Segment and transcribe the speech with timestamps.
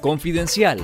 [0.00, 0.78] Confidencial.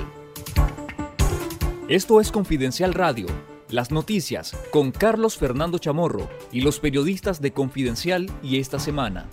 [1.88, 3.26] Esto es Confidencial Radio,
[3.70, 9.26] las noticias con Carlos Fernando Chamorro y los periodistas de Confidencial y esta semana.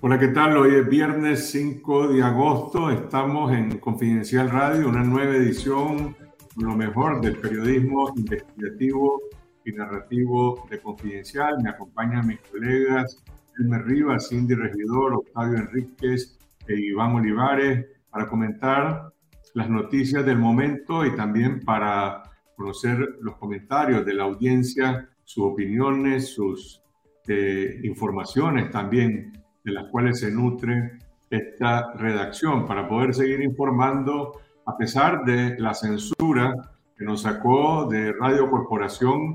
[0.00, 0.56] Hola, ¿qué tal?
[0.56, 2.90] Hoy es viernes 5 de agosto.
[2.90, 6.16] Estamos en Confidencial Radio, una nueva edición,
[6.56, 9.22] lo mejor del periodismo investigativo
[9.64, 11.62] y narrativo de Confidencial.
[11.62, 13.22] Me acompañan mis colegas
[13.60, 16.36] Elmer Rivas, Cindy Regidor, Octavio Enríquez
[16.68, 19.12] e Iván Olivares para comentar
[19.54, 22.22] las noticias del momento y también para
[22.56, 26.82] conocer los comentarios de la audiencia, sus opiniones, sus
[27.28, 29.32] eh, informaciones también
[29.64, 30.98] de las cuales se nutre
[31.28, 36.54] esta redacción para poder seguir informando a pesar de la censura
[36.96, 39.34] que nos sacó de Radio Corporación,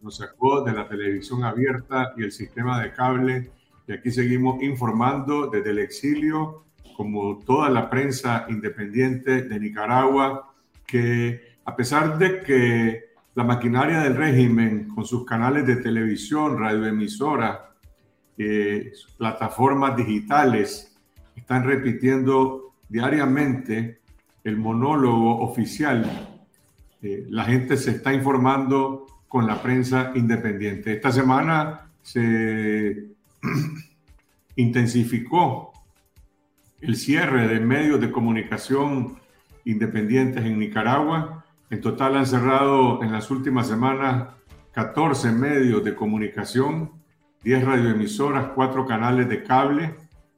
[0.00, 3.50] nos sacó de la televisión abierta y el sistema de cable.
[3.86, 6.64] Y aquí seguimos informando desde el exilio,
[7.00, 10.52] como toda la prensa independiente de Nicaragua,
[10.86, 17.70] que a pesar de que la maquinaria del régimen, con sus canales de televisión, radioemisora,
[18.36, 20.94] eh, plataformas digitales,
[21.34, 24.00] están repitiendo diariamente
[24.44, 26.04] el monólogo oficial.
[27.00, 30.92] Eh, la gente se está informando con la prensa independiente.
[30.92, 33.06] Esta semana se
[34.56, 35.69] intensificó
[36.80, 39.18] el cierre de medios de comunicación
[39.64, 41.44] independientes en Nicaragua.
[41.68, 44.28] En total han cerrado en las últimas semanas
[44.72, 46.92] 14 medios de comunicación,
[47.42, 49.94] 10 radioemisoras, 4 canales de cable,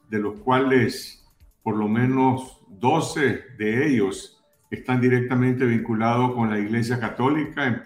[0.09, 1.27] de los cuales
[1.63, 7.85] por lo menos 12 de ellos están directamente vinculados con la Iglesia Católica.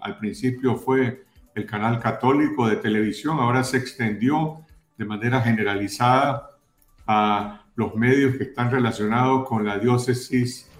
[0.00, 4.64] al principio fue el canal católico de televisión, ahora se extendió
[4.98, 6.48] de manera generalizada
[7.06, 10.70] a los medios que están relacionados con la diócesis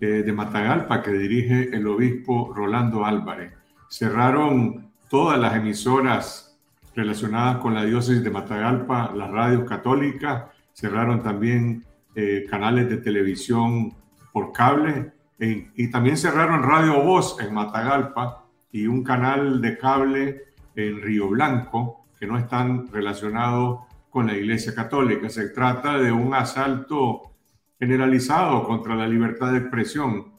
[0.00, 3.54] de Matagalpa que dirige el obispo Rolando Álvarez.
[3.88, 6.58] Cerraron todas las emisoras
[6.94, 11.84] relacionadas con la diócesis de Matagalpa, las radios católicas, cerraron también
[12.14, 13.94] eh, canales de televisión
[14.32, 20.42] por cable y también cerraron Radio Voz en Matagalpa y un canal de cable
[20.74, 23.80] en Río Blanco que no están relacionados
[24.14, 25.28] con la Iglesia Católica.
[25.28, 27.32] Se trata de un asalto
[27.80, 30.34] generalizado contra la libertad de expresión.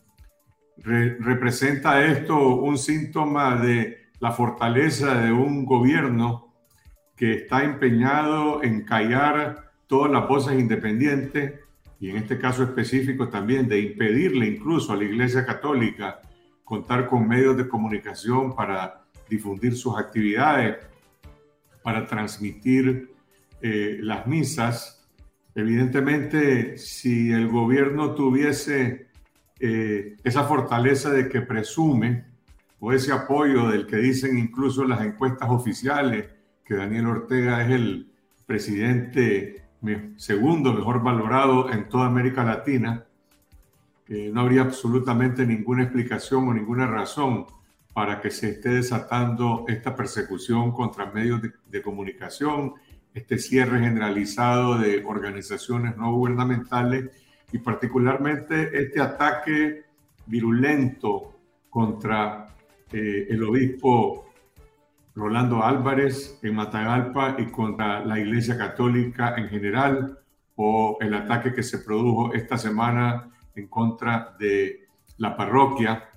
[0.77, 6.53] representa esto un síntoma de la fortaleza de un gobierno
[7.17, 11.59] que está empeñado en callar todas las voces independientes
[11.99, 16.21] y en este caso específico también de impedirle incluso a la Iglesia Católica
[16.63, 20.77] contar con medios de comunicación para difundir sus actividades
[21.83, 23.14] para transmitir
[23.61, 25.07] eh, las misas.
[25.53, 29.07] Evidentemente, si el gobierno tuviese
[29.59, 32.25] eh, esa fortaleza de que presume,
[32.79, 36.27] o ese apoyo del que dicen incluso las encuestas oficiales,
[36.63, 38.11] que Daniel Ortega es el
[38.45, 39.63] presidente
[40.17, 43.05] segundo mejor valorado en toda América Latina,
[44.07, 47.45] no habría absolutamente ninguna explicación o ninguna razón
[47.95, 52.73] para que se esté desatando esta persecución contra medios de, comunicación,
[53.15, 57.09] este cierre generalizado de organizaciones no gubernamentales
[57.51, 59.85] y particularmente este ataque
[60.27, 61.33] virulento
[61.69, 62.47] contra
[62.91, 64.25] eh, el obispo
[65.15, 70.19] Rolando Álvarez en Matagalpa y contra la Iglesia Católica en general,
[70.57, 74.87] o el ataque que se produjo esta semana en contra de
[75.17, 76.09] la parroquia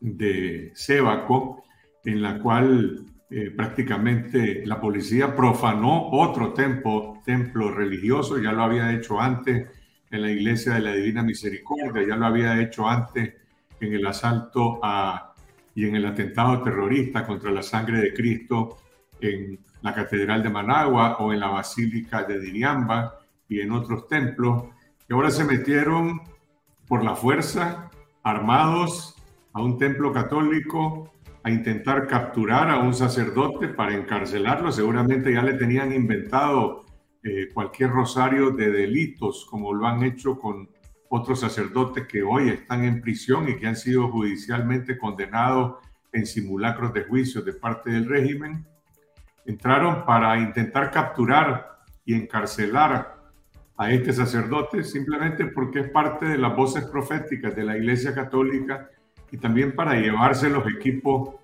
[0.00, 1.64] de Sébaco,
[2.04, 8.92] en la cual eh, prácticamente la policía profanó otro templo, templo religioso, ya lo había
[8.92, 9.68] hecho antes
[10.10, 13.34] en la iglesia de la Divina Misericordia, ya lo había hecho antes
[13.80, 15.34] en el asalto a,
[15.74, 18.78] y en el atentado terrorista contra la sangre de Cristo
[19.20, 24.64] en la Catedral de Managua o en la Basílica de Diriamba y en otros templos,
[25.06, 26.20] que ahora se metieron
[26.86, 27.90] por la fuerza,
[28.22, 29.16] armados,
[29.52, 31.13] a un templo católico
[31.44, 34.72] a intentar capturar a un sacerdote para encarcelarlo.
[34.72, 36.86] Seguramente ya le tenían inventado
[37.22, 40.70] eh, cualquier rosario de delitos, como lo han hecho con
[41.10, 45.76] otros sacerdotes que hoy están en prisión y que han sido judicialmente condenados
[46.12, 48.66] en simulacros de juicio de parte del régimen.
[49.44, 53.16] Entraron para intentar capturar y encarcelar
[53.76, 58.88] a este sacerdote simplemente porque es parte de las voces proféticas de la Iglesia Católica
[59.30, 61.34] y también para llevarse los equipos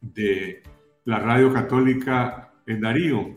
[0.00, 0.62] de
[1.04, 3.36] la radio católica en Darío.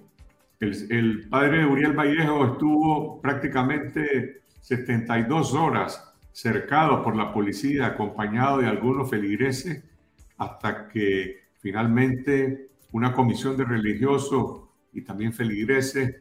[0.59, 9.09] El, padre Uriel Vallejo estuvo prácticamente 72 horas cercado por la policía, acompañado de algunos
[9.09, 9.83] feligreses,
[10.38, 14.63] hasta que finalmente una comisión de religiosos
[14.94, 16.15] y también feligreses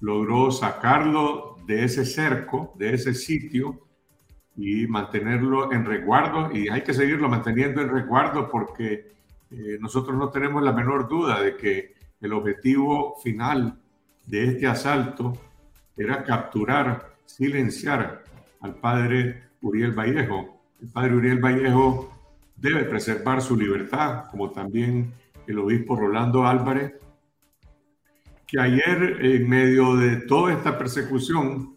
[0.00, 3.85] logró sacarlo de ese cerco, de ese sitio,
[4.56, 6.50] y mantenerlo en resguardo.
[6.52, 9.12] Y hay que seguirlo manteniendo en resguardo porque
[9.50, 13.78] eh, nosotros no tenemos la menor duda de que el objetivo final
[14.26, 15.34] de este asalto
[15.96, 18.24] era capturar, silenciar
[18.60, 20.60] al padre Uriel Vallejo.
[20.80, 22.10] El padre Uriel Vallejo
[22.56, 25.12] debe preservar su libertad, como también
[25.46, 26.94] el obispo Rolando Álvarez,
[28.46, 31.76] que ayer en medio de toda esta persecución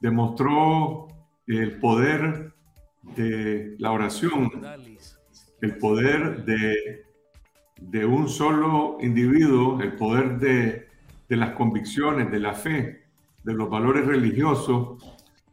[0.00, 1.08] demostró
[1.48, 2.52] el poder
[3.16, 4.50] de la oración,
[5.60, 7.04] el poder de,
[7.80, 10.88] de un solo individuo, el poder de,
[11.28, 13.06] de las convicciones, de la fe,
[13.42, 15.02] de los valores religiosos,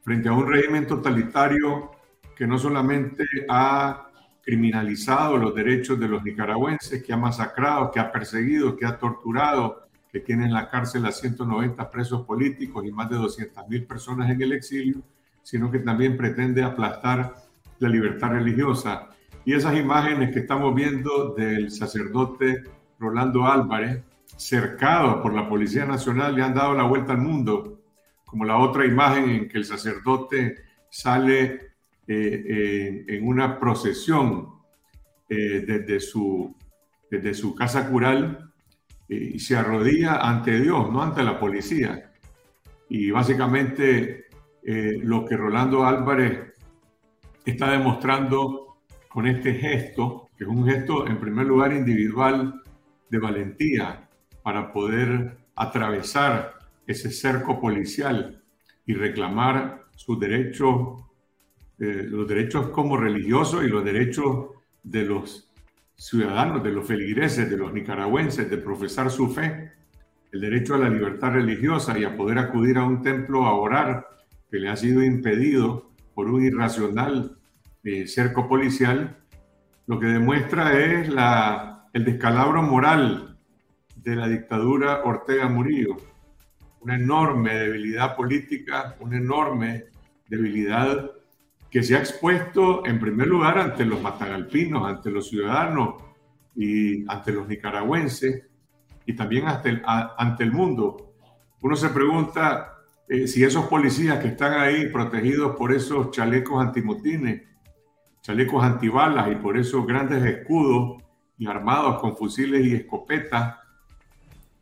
[0.02, 1.92] frente a un régimen totalitario
[2.36, 4.10] que no solamente ha
[4.42, 9.88] criminalizado los derechos de los nicaragüenses, que ha masacrado, que ha perseguido, que ha torturado,
[10.12, 14.42] que tiene en la cárcel a 190 presos políticos y más de 200.000 personas en
[14.42, 15.02] el exilio,
[15.46, 17.36] sino que también pretende aplastar
[17.78, 19.10] la libertad religiosa.
[19.46, 22.64] Y esas imágenes que estamos viendo del sacerdote
[22.98, 24.02] Rolando Álvarez,
[24.38, 27.80] cercado por la Policía Nacional, le han dado la vuelta al mundo,
[28.26, 30.56] como la otra imagen en que el sacerdote
[30.90, 31.74] sale
[32.08, 34.50] eh, en una procesión
[35.30, 36.56] eh, desde, su,
[37.12, 38.52] desde su casa cural
[39.08, 42.14] eh, y se arrodilla ante Dios, no ante la policía.
[42.90, 44.25] Y básicamente
[44.68, 46.54] lo que Rolando Álvarez
[47.46, 48.78] está demostrando
[49.08, 52.64] con este gesto, que es un gesto en primer lugar individual
[53.10, 54.10] de valentía
[54.42, 56.54] para poder atravesar
[56.88, 58.42] ese cerco policial
[58.88, 61.06] y reclamar sus derechos
[61.78, 64.48] eh, los derechos como religiosos y los derechos
[64.82, 65.52] de los
[65.96, 69.74] ciudadanos, de los feligreses, de los nicaragüenses, de profesar su fe,
[70.32, 74.08] el derecho a la libertad religiosa y a poder acudir a un templo a orar
[74.50, 77.38] que le ha sido impedido por un irracional
[77.84, 79.18] eh, cerco policial,
[79.88, 83.38] lo que demuestra es la, el descalabro moral
[83.96, 85.98] de la dictadura Ortega Murillo,
[86.82, 89.86] una enorme debilidad política, una enorme
[90.28, 91.12] debilidad
[91.70, 95.96] que se ha expuesto en primer lugar ante los matagalpinos, ante los ciudadanos
[96.56, 98.48] y ante los nicaragüenses
[99.06, 101.14] y también ante el, ante el mundo.
[101.62, 102.75] Uno se pregunta
[103.08, 107.44] eh, si esos policías que están ahí protegidos por esos chalecos antimotines,
[108.22, 111.04] chalecos antibalas y por esos grandes escudos
[111.38, 113.58] y armados con fusiles y escopetas,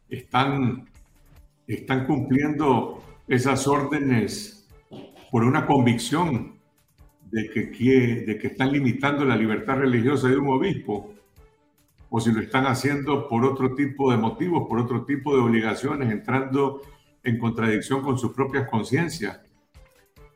[0.10, 0.86] están,
[2.06, 4.68] cumpliendo esas órdenes
[5.32, 6.60] por una convicción
[7.32, 7.62] de que,
[8.28, 11.14] de que están limitando la libertad religiosa de un obispo,
[12.10, 16.12] o si lo están haciendo por otro tipo de motivos, por otro tipo de obligaciones,
[16.12, 16.82] entrando
[17.24, 19.40] en contradicción con sus propias conciencias.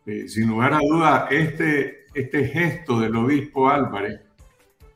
[0.05, 4.21] Eh, sin lugar a duda, este, este gesto del obispo Álvarez,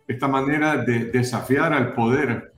[0.07, 2.53] esta manera de desafiar al poder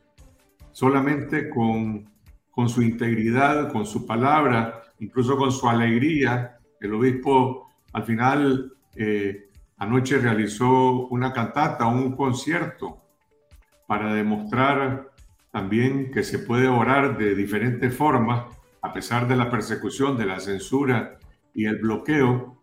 [0.71, 2.09] solamente con,
[2.51, 9.49] con su integridad, con su palabra, incluso con su alegría, el obispo al final eh,
[9.77, 13.01] anoche realizó una cantata, un concierto,
[13.87, 15.11] para demostrar
[15.51, 18.45] también que se puede orar de diferentes formas,
[18.83, 21.17] a pesar de la persecución, de la censura
[21.53, 22.61] y el bloqueo.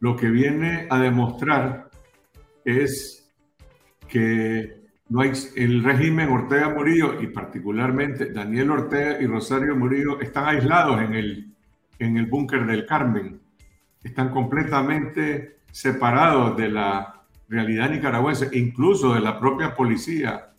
[0.00, 1.90] Lo que viene a demostrar
[2.64, 3.28] es
[4.08, 10.46] que no hay, el régimen Ortega Murillo y particularmente Daniel Ortega y Rosario Murillo están
[10.46, 11.52] aislados en el,
[11.98, 13.40] en el búnker del Carmen.
[14.02, 20.50] Están completamente separados de la realidad nicaragüense, incluso de la propia policía,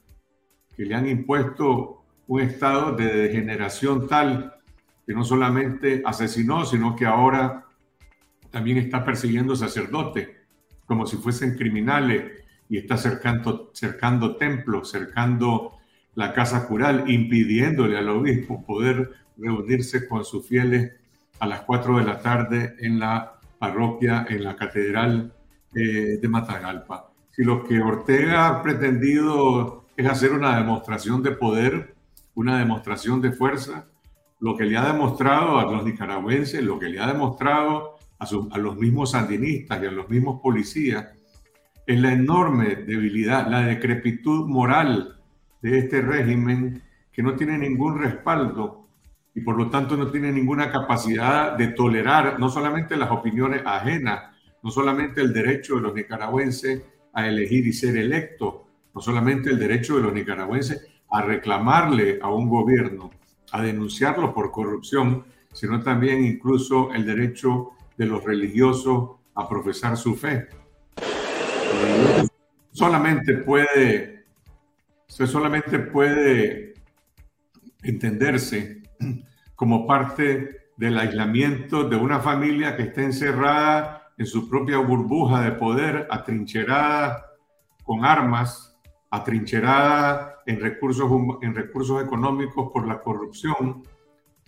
[0.75, 4.58] que le han impuesto un estado de degeneración tal
[5.09, 7.65] que no solamente asesinó, sino que ahora
[8.51, 10.29] también está persiguiendo sacerdotes,
[10.85, 15.79] como si fuesen criminales, y está cercando, cercando templos, cercando
[16.13, 20.91] la casa cural, impidiéndole al obispo poder reunirse con sus fieles
[21.39, 25.33] a las 4 de la tarde en la parroquia en la Catedral
[25.73, 27.09] eh, de Matagalpa.
[27.31, 31.95] Si lo que Ortega ha pretendido es hacer una demostración de poder,
[32.35, 33.87] una demostración de fuerza,
[34.39, 38.77] lo que le ha demostrado a los nicaragüenses, lo que le ha demostrado a, los
[38.77, 41.07] mismos sandinistas y a los mismos policías,
[41.85, 45.17] es la enorme debilidad, la decrepitud moral
[45.61, 46.81] de este régimen
[47.11, 48.87] que no tiene ningún respaldo
[49.35, 54.35] y por lo tanto no tiene ninguna capacidad de tolerar no solamente las opiniones ajenas,
[54.61, 58.55] no solamente el derecho de los nicaragüenses a elegir y ser electos,
[58.93, 63.09] no solamente el derecho de los nicaragüenses a reclamarle a un gobierno,
[63.51, 70.15] a denunciarlo por corrupción, sino también incluso el derecho de los religiosos a profesar su
[70.15, 70.47] fe.
[72.71, 74.25] Solamente puede,
[75.07, 76.73] solamente puede
[77.83, 78.83] entenderse
[79.55, 85.51] como parte del aislamiento de una familia que está encerrada en su propia burbuja de
[85.53, 87.25] poder, atrincherada
[87.83, 88.68] con armas,
[89.11, 91.11] atrincherada en recursos,
[91.41, 93.83] en recursos económicos por la corrupción,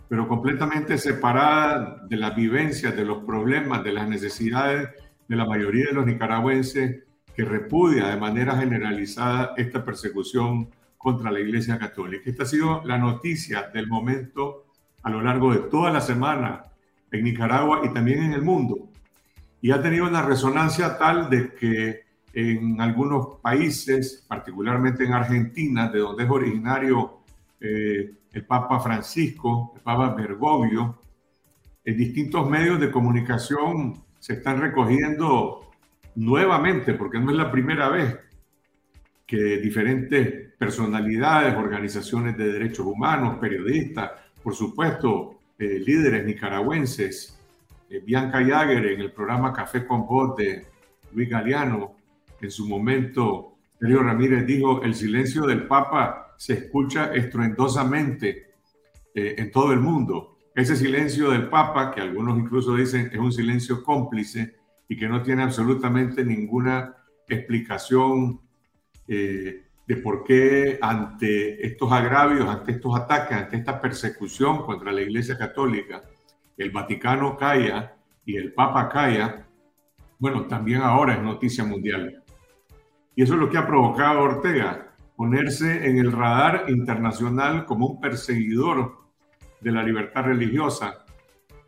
[0.08, 4.90] pero completamente separada de las vivencias, de los problemas, de las necesidades
[5.28, 7.04] de la mayoría de los nicaragüenses
[7.34, 12.30] que repudia de manera generalizada esta persecución contra la Iglesia Católica.
[12.30, 14.66] Esta ha sido la noticia del momento
[15.04, 16.64] a lo largo de toda la semana
[17.12, 18.90] en Nicaragua y también en el mundo.
[19.62, 22.02] Y ha tenido una resonancia tal de que
[22.34, 27.22] en algunos países, particularmente en Argentina, de donde es originario
[27.60, 31.00] eh, el Papa Francisco, el Papa Bergoglio,
[31.84, 35.72] en distintos medios de comunicación se están recogiendo
[36.16, 38.18] nuevamente, porque no es la primera vez
[39.26, 44.12] que diferentes personalidades, organizaciones de derechos humanos, periodistas,
[44.44, 47.38] por supuesto, eh, líderes nicaragüenses,
[47.90, 50.66] eh, Bianca Jagger en el programa Café con Voz de
[51.14, 51.96] Luis Galeano,
[52.42, 58.52] en su momento, Sergio Ramírez dijo, el silencio del Papa se escucha estruendosamente
[59.14, 60.38] eh, en todo el mundo.
[60.56, 64.56] Ese silencio del Papa, que algunos incluso dicen es un silencio cómplice
[64.90, 66.96] y que no tiene absolutamente ninguna
[67.28, 68.42] explicación
[69.08, 75.02] eh, de por qué ante estos agravios, ante estos ataques, ante esta persecución contra la
[75.02, 76.02] Iglesia Católica,
[76.58, 77.96] el Vaticano calla
[78.26, 79.48] y el Papa calla,
[80.20, 82.21] bueno, también ahora es noticia mundial.
[83.16, 88.02] Y eso es lo que ha provocado Ortega, ponerse en el radar internacional como un
[88.02, 89.02] perseguidor
[89.60, 91.06] de la libertad religiosa,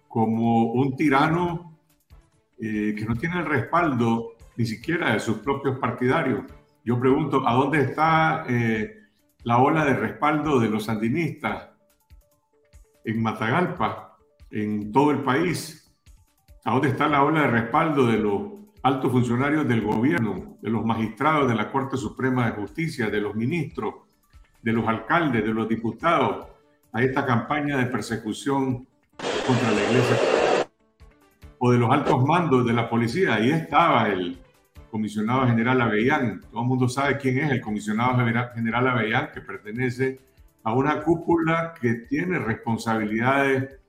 [0.08, 1.78] como un tirano
[2.60, 6.44] eh, que no tiene el respaldo ni siquiera de sus propios partidarios.
[6.86, 9.00] Yo pregunto, ¿a dónde está eh,
[9.44, 11.70] la ola de respaldo de los sandinistas
[13.04, 14.18] en Matagalpa,
[14.52, 15.94] en todo el país?
[16.64, 18.53] ¿A dónde está la ola de respaldo de los
[18.84, 23.34] altos funcionarios del gobierno, de los magistrados de la Corte Suprema de Justicia, de los
[23.34, 23.96] ministros,
[24.62, 26.48] de los alcaldes, de los diputados,
[26.92, 28.86] a esta campaña de persecución
[29.48, 30.18] contra la iglesia
[31.58, 33.36] o de los altos mandos de la policía.
[33.36, 34.38] Ahí estaba el
[34.92, 36.42] comisionado general Avellán.
[36.52, 38.18] Todo el mundo sabe quién es el comisionado
[38.54, 40.20] general Avellán, que pertenece
[40.62, 43.80] a una cúpula que tiene responsabilidades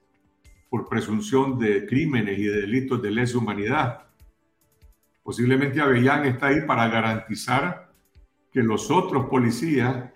[0.70, 4.04] por presunción de crímenes y de delitos de lesa humanidad.
[5.24, 7.90] Posiblemente Avellán está ahí para garantizar
[8.52, 10.10] que los otros policías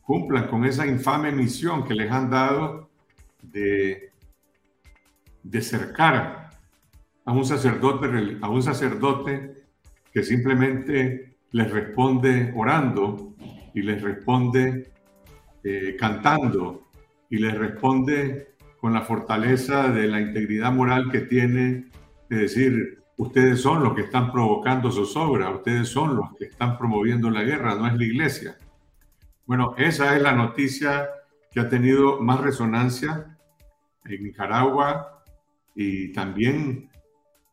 [0.00, 2.88] cumplan con esa infame misión que les han dado
[3.42, 4.10] de,
[5.60, 6.50] cercar
[7.26, 9.64] a un sacerdote, a un sacerdote
[10.10, 13.34] que simplemente les responde orando
[13.74, 14.90] y les responde
[15.62, 16.88] eh, cantando
[17.28, 21.86] y les responde con la fortaleza de la integridad moral que tiene,
[22.30, 27.30] de decir, ustedes son los que están provocando zozobra, ustedes son los que están promoviendo
[27.30, 28.56] la guerra, no es la iglesia.
[29.46, 31.08] Bueno, esa es la noticia
[31.50, 33.36] que ha tenido más resonancia
[34.04, 35.22] en Nicaragua
[35.74, 36.90] y también,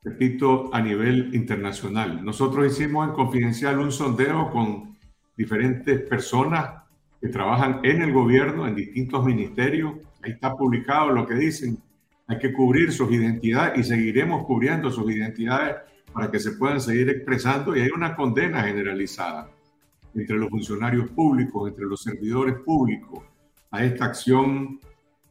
[0.03, 2.23] repito, a nivel internacional.
[2.23, 4.97] Nosotros hicimos en Confidencial un sondeo con
[5.35, 6.81] diferentes personas
[7.19, 9.93] que trabajan en el gobierno, en distintos ministerios.
[10.23, 11.77] Ahí está publicado lo que dicen.
[12.31, 15.75] Hay que cubrir sus identidades y seguiremos cubriendo sus identidades
[16.13, 19.49] para que se puedan seguir expresando y hay una condena generalizada
[20.15, 23.25] entre los funcionarios públicos, entre los servidores públicos,
[23.69, 24.79] a esta acción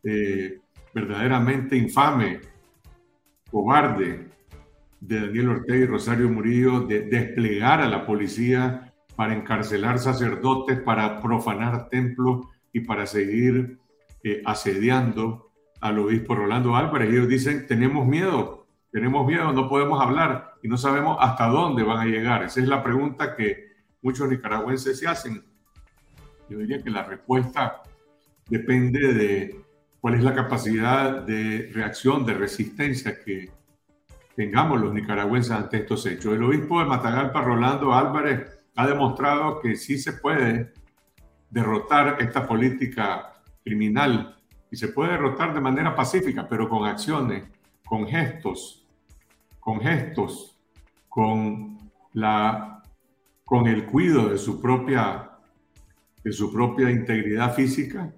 [0.05, 0.59] eh,
[0.95, 2.41] verdaderamente infame,
[3.51, 4.27] cobarde
[5.01, 11.23] de Daniel Ortega y Rosario Murillo de desplegar a la policía para encarcelar sacerdotes, para
[11.23, 13.79] profanar templos y para seguir
[14.23, 15.50] eh, asediando
[15.81, 17.11] al obispo Rolando Álvarez.
[17.11, 21.99] Ellos dicen, tenemos miedo, tenemos miedo, no podemos hablar y no sabemos hasta dónde van
[21.99, 22.43] a llegar.
[22.43, 23.71] Esa es la pregunta que
[24.03, 25.45] muchos nicaragüenses se hacen.
[26.49, 27.83] Yo diría que la respuesta
[28.49, 29.61] depende de
[30.01, 33.51] cuál es la capacidad de reacción, de resistencia que
[34.35, 36.35] tengamos los nicaragüenses ante estos hechos.
[36.35, 40.73] El obispo de Matagalpa, Rolando Álvarez, ha demostrado que sí se puede
[41.51, 43.33] derrotar esta política
[43.63, 44.40] criminal
[44.71, 47.45] y se puede derrotar de manera pacífica, pero con acciones,
[47.85, 48.87] con gestos,
[49.59, 50.59] con gestos,
[51.09, 51.79] con
[52.13, 52.83] la
[53.45, 55.31] con el cuidado de su propia
[56.23, 58.13] de su propia integridad física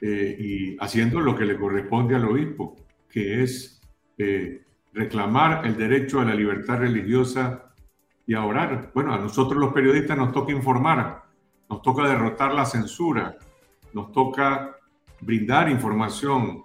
[0.00, 2.76] eh, y haciendo lo que le corresponde al obispo,
[3.10, 3.80] que es
[4.16, 7.72] eh, reclamar el derecho a la libertad religiosa
[8.26, 8.90] y a orar.
[8.94, 11.24] Bueno, a nosotros los periodistas nos toca informar,
[11.68, 13.36] nos toca derrotar la censura,
[13.92, 14.77] nos toca
[15.20, 16.64] brindar información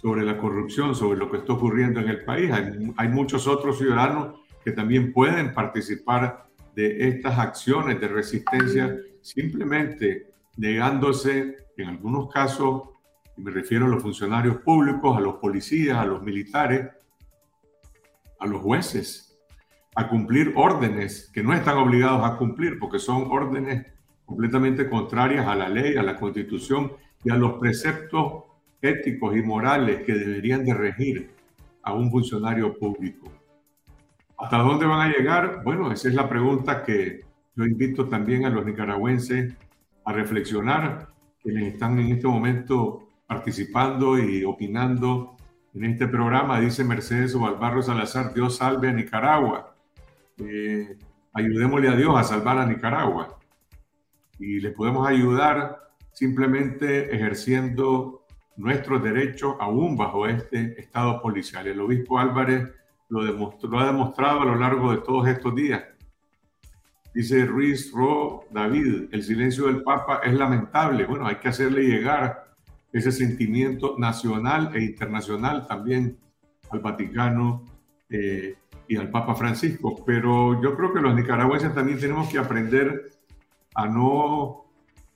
[0.00, 2.50] sobre la corrupción, sobre lo que está ocurriendo en el país.
[2.96, 11.56] Hay, muchos otros ciudadanos que también pueden participar de estas acciones de resistencia simplemente negándose,
[11.76, 12.82] en algunos casos,
[13.36, 16.88] y me refiero a los funcionarios públicos, a los policías, a los militares,
[18.38, 19.38] a los jueces,
[19.94, 23.86] a cumplir órdenes que no están obligados a cumplir porque son órdenes
[24.26, 26.92] completamente contrarias a la ley, a la constitución
[27.24, 28.44] y a los preceptos
[28.80, 31.30] éticos y morales que deberían de regir
[31.82, 33.30] a un funcionario público.
[34.38, 35.62] ¿Hasta dónde van a llegar?
[35.64, 37.24] Bueno, esa es la pregunta que
[37.56, 39.54] yo invito también a los nicaragüenses
[40.04, 41.08] a reflexionar,
[41.42, 45.36] quienes están en este momento participando y opinando
[45.74, 46.60] en este programa.
[46.60, 49.74] Dice Mercedes Ovalbarro Salazar, Dios salve a Nicaragua.
[50.38, 50.96] Eh,
[51.32, 53.38] ayudémosle a Dios a salvar a Nicaragua.
[54.38, 55.78] Y le podemos ayudar
[56.14, 58.24] simplemente ejerciendo
[58.56, 61.66] nuestros derechos aún bajo este estado policial.
[61.66, 62.70] El obispo Álvarez
[63.10, 65.84] lo, demostró, lo ha demostrado a lo largo de todos estos días
[67.14, 71.06] Dice Ruiz Ro David, el silencio del Papa es lamentable.
[71.06, 72.56] Bueno, hay que hacerle llegar
[72.92, 76.18] ese sentimiento nacional e internacional también
[76.70, 77.64] al Vaticano
[78.10, 78.56] eh,
[78.88, 80.04] y al Papa Francisco.
[80.04, 83.12] Pero yo creo que los nicaragüenses también tenemos que aprender
[83.76, 84.63] a no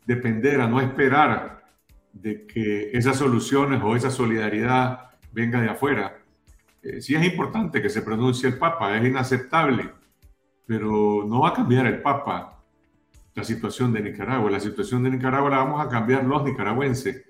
[0.08, 1.64] depender, a no esperar
[2.12, 6.18] de que esas soluciones o esa solidaridad venga de afuera.
[6.82, 9.92] Eh, sí es importante que se pronuncie el Papa, es inaceptable
[10.68, 12.62] pero no va a cambiar el Papa
[13.34, 14.50] la situación de Nicaragua.
[14.50, 17.24] La situación de Nicaragua la vamos a cambiar los nicaragüenses.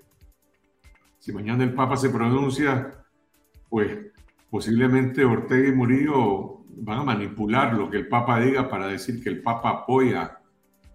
[1.21, 2.91] Si mañana el Papa se pronuncia,
[3.69, 3.97] pues
[4.51, 9.29] posiblemente Ortega y Murillo van a manipular lo que el Papa diga para decir que
[9.29, 10.41] el Papa apoya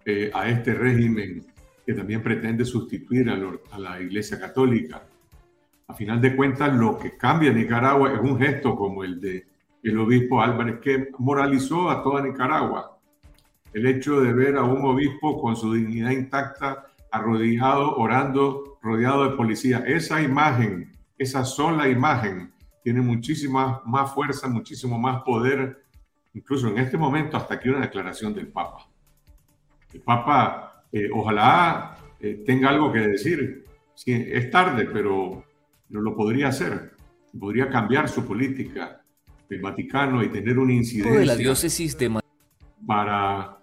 [0.04, 1.46] eh, a este régimen
[1.84, 5.02] que también pretende sustituir a, la Iglesia Católica.
[5.86, 9.46] A final de cuentas, lo que cambia Nicaragua es un gesto como el de
[9.82, 12.98] el obispo Álvarez, que moralizó a toda Nicaragua.
[13.74, 19.36] El hecho de ver a un obispo con su dignidad intacta, arrodillado, orando, rodeado de
[19.36, 19.84] policía.
[19.86, 25.84] Esa imagen, esa sola imagen, tiene muchísima más fuerza, muchísimo más poder,
[26.32, 28.88] incluso en este momento, hasta aquí una declaración del Papa.
[29.92, 33.64] El Papa, eh, ojalá eh, tenga algo que decir.
[33.94, 35.44] Sí, es tarde, pero
[35.88, 36.92] lo podría hacer.
[37.38, 39.02] Podría cambiar su política
[39.48, 42.20] del Vaticano y tener una incidencia de la diócesis de
[42.86, 43.58] para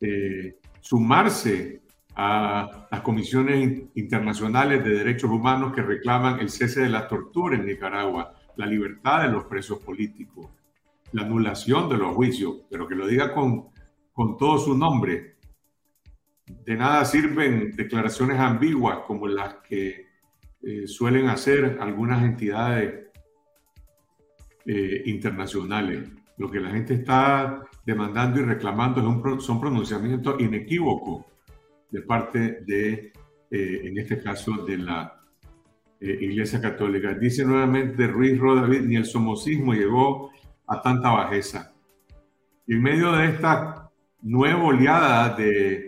[0.00, 1.80] eh, sumarse
[2.14, 7.64] a las comisiones internacionales de derechos humanos que reclaman el cese de la tortura en
[7.64, 10.50] Nicaragua, la libertad de los presos políticos,
[11.12, 13.68] la anulación de los juicios, pero que lo diga con,
[14.12, 15.37] con todo su nombre.
[16.64, 20.06] De nada sirven declaraciones ambiguas como las que
[20.62, 23.06] eh, suelen hacer algunas entidades
[24.66, 26.08] eh, internacionales.
[26.36, 31.26] Lo que la gente está demandando y reclamando es un, son pronunciamientos inequívocos
[31.90, 33.12] de parte de,
[33.50, 35.14] eh, en este caso, de la
[36.00, 37.12] Iglesia Católica.
[37.14, 40.30] Dice nuevamente Ruiz Rodavid, ni el somocismo llegó
[40.68, 41.72] a tanta bajeza.
[42.68, 43.90] Y en medio de esta
[44.22, 45.87] nueva oleada de,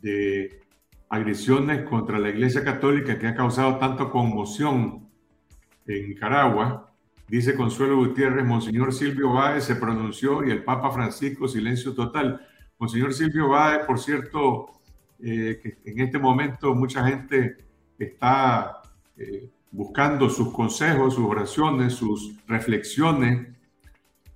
[0.00, 0.60] de
[1.08, 5.08] agresiones contra la Iglesia Católica que ha causado tanta conmoción
[5.86, 6.86] en Nicaragua,
[7.28, 12.46] Dice Consuelo Gutiérrez, Monseñor Silvio Báez se pronunció y el Papa Francisco silencio total.
[12.78, 14.66] Monseñor Silvio Báez, por cierto,
[15.18, 17.56] eh, que en este momento mucha gente
[17.98, 18.80] está
[19.16, 23.48] eh, buscando sus consejos, sus oraciones, sus reflexiones,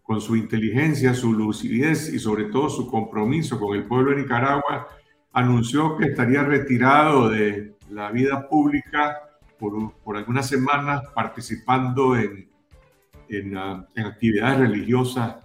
[0.02, 4.88] con su inteligencia, su lucidez y sobre todo su compromiso con el pueblo de Nicaragua,
[5.32, 9.18] anunció que estaría retirado de la vida pública
[9.58, 12.50] por, por algunas semanas participando en
[13.30, 15.36] en, actividades religiosas,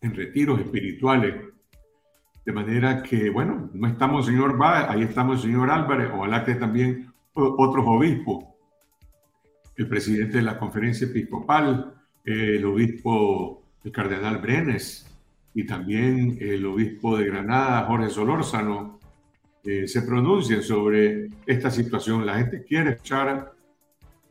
[0.00, 1.34] en retiros espirituales.
[2.44, 6.54] De manera que, bueno, no estamos señor Báez, ahí estamos el señor Álvarez, ojalá que
[6.54, 8.44] también otros obispos,
[9.76, 15.06] el presidente de la conferencia episcopal, el obispo, el cardenal Brenes,
[15.54, 19.00] y también el obispo de Granada, Jorge Solórzano,
[19.64, 22.24] eh, se pronuncien sobre esta situación.
[22.24, 23.52] La gente quiere escuchar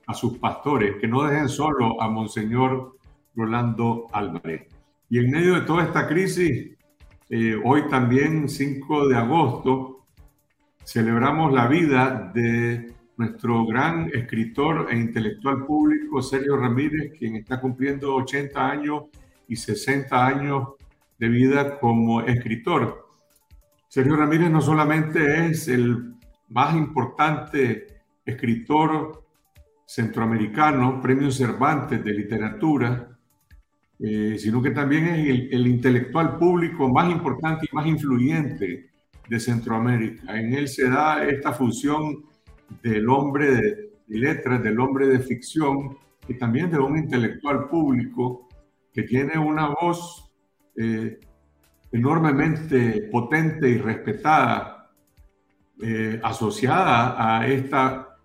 [0.08, 2.98] a sus pastores, que no dejen solo a Monseñor
[3.36, 4.68] Rolando Álvarez.
[5.10, 6.72] Y en medio de toda esta crisis,
[7.30, 10.06] eh, hoy también, 5 de agosto,
[10.84, 18.16] celebramos la vida de nuestro gran escritor e intelectual público, Sergio Ramírez, quien está cumpliendo
[18.16, 19.04] 80 años
[19.48, 20.70] y 60 años
[21.20, 23.08] de vida como escritor.
[23.88, 26.16] Sergio Ramírez no solamente es el
[26.50, 27.88] más importante
[28.26, 29.26] escritor
[29.86, 33.18] centroamericano, premio Cervantes de literatura,
[34.00, 38.90] eh, sino que también es el, el, intelectual público más importante y más influyente
[39.28, 40.40] de Centroamérica.
[40.40, 42.24] En él se da esta función
[42.82, 48.48] del hombre de letras, del hombre de ficción y también de un intelectual público
[48.94, 50.29] que tiene una voz
[50.82, 51.20] eh,
[51.92, 54.90] enormemente potente y respetada,
[55.82, 58.16] eh, asociada a esta,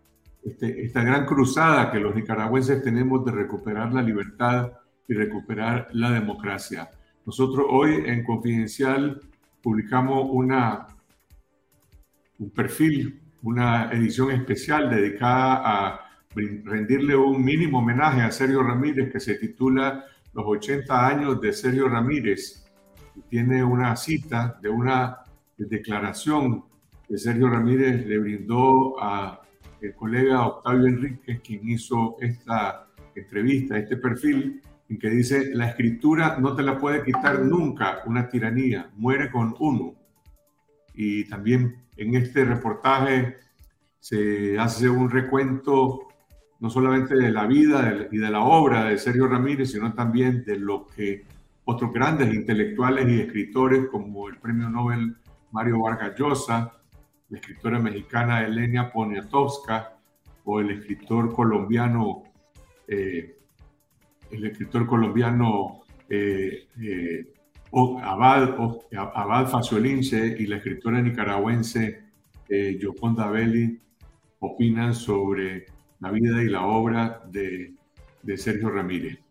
[0.44, 4.70] este, esta gran cruzada que los nicaragüenses tenemos de recuperar la libertad
[5.08, 6.88] y recuperar la democracia.
[7.26, 9.20] Nosotros hoy en Confidencial
[9.60, 10.86] publicamos una,
[12.38, 16.00] un perfil, una edición especial dedicada a
[16.36, 21.88] rendirle un mínimo homenaje a Sergio Ramírez que se titula Los 80 años de Sergio
[21.88, 22.64] Ramírez
[23.28, 25.18] tiene una cita de una
[25.56, 26.64] declaración
[27.06, 29.40] que Sergio Ramírez le brindó a
[29.80, 36.38] el colega Octavio Enrique, quien hizo esta entrevista, este perfil, en que dice, la escritura
[36.38, 39.94] no te la puede quitar nunca una tiranía, muere con uno.
[40.94, 43.36] Y también en este reportaje
[44.00, 46.08] se hace un recuento
[46.64, 50.56] no solamente de la vida y de la obra de Sergio Ramírez, sino también de
[50.56, 51.26] lo que
[51.66, 55.14] otros grandes intelectuales y escritores como el premio Nobel
[55.52, 56.72] Mario Vargas Llosa,
[57.28, 59.98] la escritora mexicana Elena Poniatowska
[60.44, 62.22] o el escritor colombiano,
[62.88, 63.36] eh,
[64.30, 67.26] el escritor colombiano eh, eh,
[67.74, 68.56] Abad,
[68.96, 72.04] Abad Faciolince y la escritora nicaragüense
[72.48, 73.78] Yoconda Belli
[74.38, 79.24] opinan sobre la vida y la obra de Sergio Ramírez.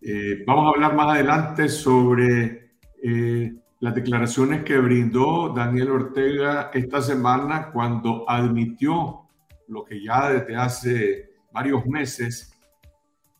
[0.00, 2.70] Eh, vamos a hablar más adelante sobre
[3.02, 9.22] eh, las declaraciones que brindó Daniel Ortega esta semana cuando admitió
[9.66, 12.56] lo que ya desde hace varios meses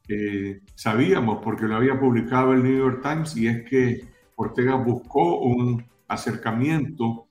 [0.08, 5.38] eh, sabíamos porque lo había publicado el New York Times y es que Ortega buscó
[5.38, 7.28] un acercamiento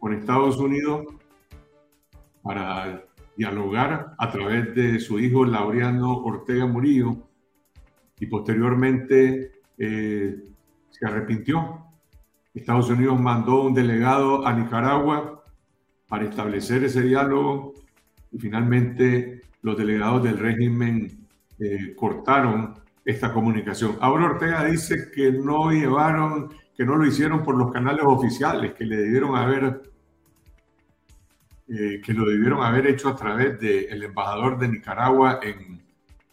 [0.00, 1.06] con Estados Unidos
[2.42, 3.05] para
[3.36, 7.16] dialogar a través de su hijo Laureano Ortega Murillo
[8.18, 10.44] y posteriormente eh,
[10.90, 11.82] se arrepintió.
[12.54, 15.44] Estados Unidos mandó un delegado a Nicaragua
[16.08, 17.74] para establecer ese diálogo
[18.32, 21.26] y finalmente los delegados del régimen
[21.58, 23.96] eh, cortaron esta comunicación.
[24.00, 28.84] Ahora Ortega dice que no llevaron, que no lo hicieron por los canales oficiales, que
[28.84, 29.82] le debieron haber,
[31.68, 35.82] eh, que lo debieron haber hecho a través del embajador de Nicaragua en,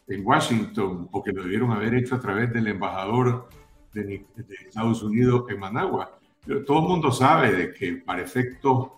[0.08, 3.50] en Washington o que lo debieron haber hecho a través del embajador
[3.94, 4.26] de,
[4.68, 6.20] Estados Unidos en Managua.
[6.46, 8.90] Pero todo el mundo sabe de que para efectos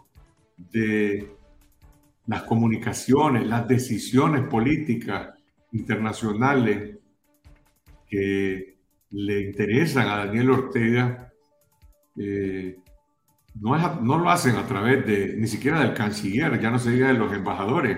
[0.57, 1.35] de
[2.27, 5.35] las comunicaciones, las decisiones políticas
[5.71, 6.97] internacionales
[8.07, 8.77] que
[9.11, 11.31] le interesan a Daniel Ortega,
[12.17, 12.79] eh,
[13.61, 17.13] no, lo hacen a través de ni siquiera del canciller, ya no se diga de
[17.13, 17.97] los embajadores,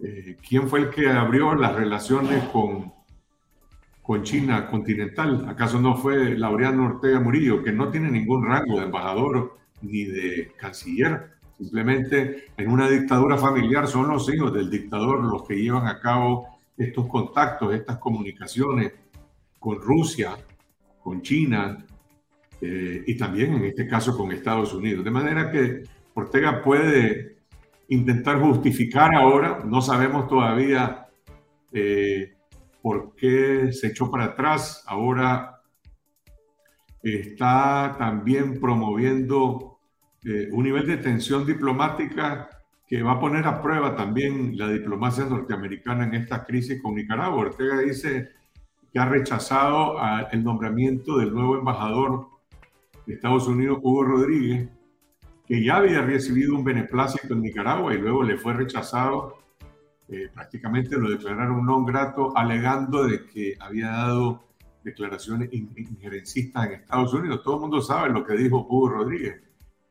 [0.00, 2.92] eh, ¿quién fue el que abrió las relaciones con,
[4.02, 5.46] con China continental?
[5.48, 10.52] ¿Acaso no fue Laureano Ortega Murillo, que no tiene ningún rango de embajador ni de
[10.58, 11.32] canciller?
[11.56, 16.58] Simplemente en una dictadura familiar son los hijos del dictador los que llevan a cabo
[16.76, 18.92] estos contactos, estas comunicaciones
[19.60, 20.36] con Rusia,
[21.00, 21.78] con China
[22.64, 25.04] eh, y también en este caso con Estados Unidos.
[25.04, 25.82] De manera que
[26.14, 27.38] Ortega puede
[27.88, 29.64] intentar justificar ahora.
[29.64, 31.08] No sabemos todavía
[31.72, 32.36] eh,
[32.80, 34.84] por qué se echó para atrás.
[34.86, 35.60] Ahora
[37.02, 39.80] está también promoviendo
[40.24, 42.48] eh, un nivel de tensión diplomática
[42.86, 47.40] que va a poner a prueba también la diplomacia norteamericana en esta crisis con Nicaragua.
[47.40, 48.28] Ortega dice
[48.92, 49.96] que ha rechazado
[50.30, 52.31] el nombramiento del nuevo embajador
[53.06, 54.68] de Estados Unidos, Hugo Rodríguez,
[55.46, 59.38] que ya había recibido un beneplácito en Nicaragua y luego le fue rechazado,
[60.08, 64.44] eh, prácticamente lo declararon no grato, alegando de que había dado
[64.84, 67.42] declaraciones injerencistas en Estados Unidos.
[67.42, 69.40] Todo el mundo sabe lo que dijo Hugo Rodríguez.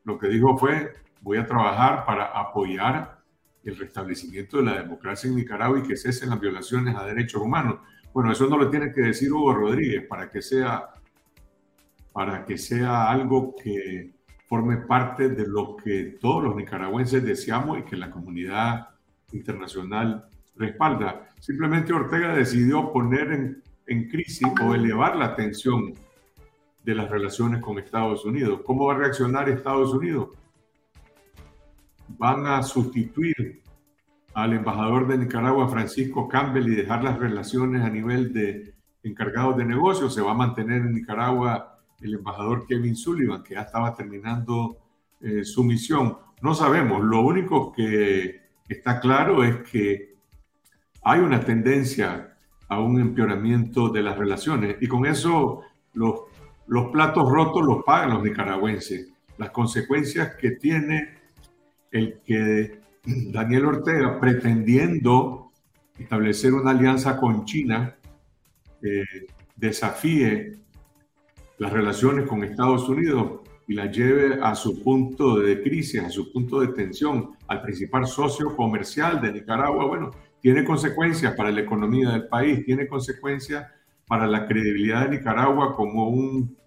[0.04, 3.22] Lo que dijo fue voy a trabajar para apoyar
[3.64, 7.76] el restablecimiento de la democracia en Nicaragua y que cesen las violaciones a derechos humanos.
[8.12, 10.88] Bueno, eso no lo tiene que decir Hugo Rodríguez para que sea,
[12.12, 14.12] para que sea algo que
[14.46, 18.88] forme parte de lo que todos los nicaragüenses deseamos y que la comunidad
[19.32, 21.28] internacional respalda.
[21.40, 23.32] Simplemente Ortega decidió poner
[23.86, 25.92] en, crisis o elevar la tensión
[26.82, 28.60] de las relaciones con Estados Unidos.
[28.64, 30.30] ¿Cómo va a reaccionar Estados Unidos?
[32.18, 33.62] van a sustituir
[34.34, 39.64] al embajador de Nicaragua, Francisco Campbell, y dejar las relaciones a nivel de encargados de
[39.64, 40.14] negocios.
[40.14, 41.71] Se va a mantener en Nicaragua
[42.02, 44.76] el embajador Kevin Sullivan, que ya estaba terminando
[45.20, 46.18] eh, su misión.
[46.40, 47.02] No sabemos.
[47.04, 50.14] Lo único que está claro es que
[51.02, 52.36] hay una tendencia
[52.68, 55.62] a un empeoramiento de las relaciones y con eso
[55.94, 56.22] los,
[56.90, 59.10] platos rotos los pagan los nicaragüenses.
[59.38, 61.18] Las consecuencias que tiene
[61.90, 65.50] el que Daniel Ortega, pretendiendo
[65.98, 67.96] establecer una alianza con China,
[68.82, 69.04] eh,
[69.56, 70.61] desafíe
[71.62, 76.32] las relaciones con Estados Unidos y la lleve a su punto de crisis, a su
[76.32, 82.10] punto de tensión, al principal socio comercial de Nicaragua, bueno, tiene consecuencias para la economía
[82.10, 83.64] del país, tiene consecuencias
[84.08, 86.58] para la credibilidad de Nicaragua como un,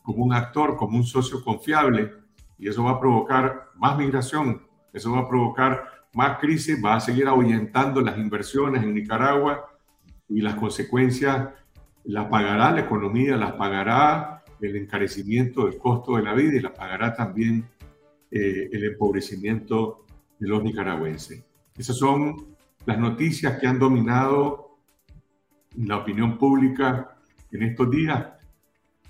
[0.00, 2.12] como un actor, como un socio confiable
[2.56, 4.62] y eso va a provocar más migración,
[4.92, 9.68] eso va a provocar más crisis, va a seguir ahuyentando las inversiones en Nicaragua
[10.28, 11.48] y las consecuencias
[12.04, 16.72] las pagará la economía, las pagará el encarecimiento del costo de la vida y las
[16.72, 17.66] pagará también
[18.30, 20.04] eh, el empobrecimiento
[20.38, 21.44] de los nicaragüenses.
[21.76, 24.78] Esas son las noticias que han dominado
[25.76, 27.16] la opinión pública
[27.52, 28.26] en estos días.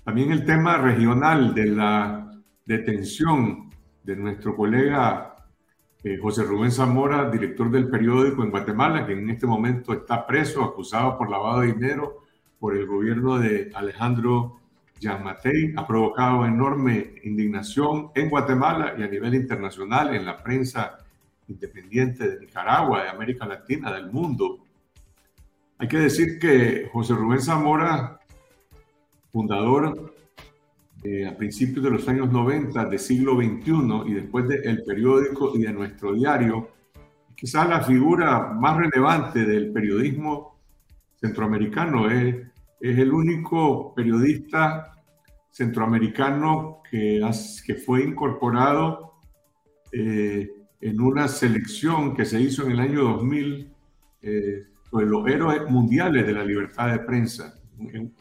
[0.03, 2.31] También el tema regional de la
[2.65, 3.69] detención
[4.03, 5.35] de nuestro colega
[6.03, 10.63] eh, José Rubén Zamora, director del periódico en Guatemala, que en este momento está preso,
[10.63, 12.23] acusado por lavado de dinero
[12.61, 14.59] por el gobierno de Alejandro
[14.99, 20.99] Yamatei, ha provocado enorme indignación en Guatemala y a nivel internacional en la prensa
[21.47, 24.59] independiente de Nicaragua, de América Latina, del mundo.
[25.79, 28.19] Hay que decir que José Rubén Zamora,
[29.31, 30.13] fundador
[31.03, 35.63] eh, a principios de los años 90 del siglo XXI y después del periódico y
[35.63, 36.69] de nuestro diario,
[37.33, 40.59] quizás la figura más relevante del periodismo
[41.15, 42.07] centroamericano.
[42.07, 42.50] Es,
[42.81, 44.91] es el único periodista
[45.51, 47.21] centroamericano que,
[47.65, 49.13] que fue incorporado
[49.91, 53.71] eh, en una selección que se hizo en el año 2000
[54.23, 57.53] eh, sobre los héroes mundiales de la libertad de prensa.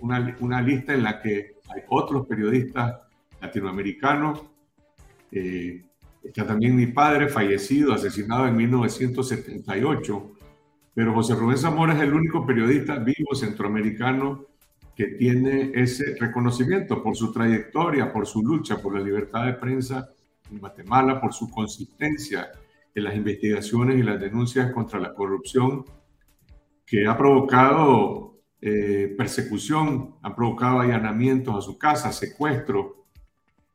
[0.00, 3.00] Una, una lista en la que hay otros periodistas
[3.40, 4.42] latinoamericanos.
[5.32, 5.84] Eh,
[6.22, 10.32] está también mi padre, fallecido, asesinado en 1978.
[10.92, 14.49] Pero José Rubén Zamora es el único periodista vivo centroamericano
[15.00, 20.10] que tiene ese reconocimiento por su trayectoria, por su lucha por la libertad de prensa
[20.50, 22.50] en Guatemala, por su consistencia
[22.94, 25.86] en las investigaciones y las denuncias contra la corrupción
[26.84, 33.06] que ha provocado eh, persecución, han provocado allanamientos a su casa, secuestro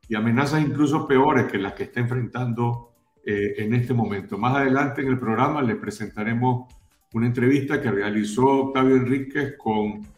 [0.07, 2.91] y amenazas incluso peores que las que está enfrentando
[3.25, 4.37] eh, en este momento.
[4.37, 6.71] Más adelante en el programa le presentaremos
[7.13, 10.13] una entrevista que realizó Octavio Enríquez con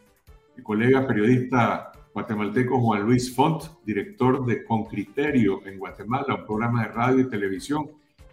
[0.58, 6.84] mi colega periodista guatemalteco Juan Luis Font, director de Con Criterio en Guatemala, un programa
[6.84, 7.92] de radio y televisión.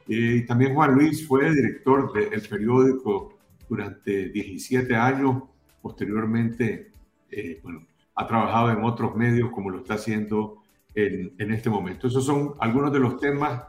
[0.08, 3.34] Eh, y también Juan Luis fue director del periódico
[3.68, 5.42] durante 17 años
[5.82, 6.92] posteriormente,
[7.30, 10.62] eh, bueno, ha trabajado en otros medios como lo está haciendo
[10.94, 12.06] en, en, este momento.
[12.06, 13.64] Esos son algunos de los temas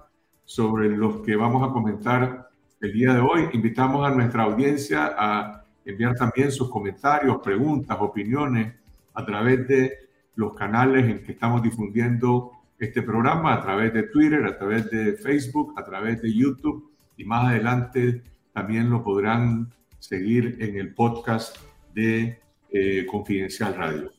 [0.46, 2.48] sobre los que vamos a comentar
[2.80, 3.50] el día de hoy.
[3.52, 8.74] Invitamos a nuestra audiencia a enviar también sus comentarios, preguntas, opiniones
[9.14, 9.94] a través de
[10.36, 15.14] los canales en que estamos difundiendo este programa, a través de Twitter, a través de
[15.14, 18.22] Facebook, a través de YouTube y más adelante
[18.54, 21.58] también lo podrán seguir en el podcast
[21.94, 22.40] de
[22.72, 24.12] eh, Confidencial Radio.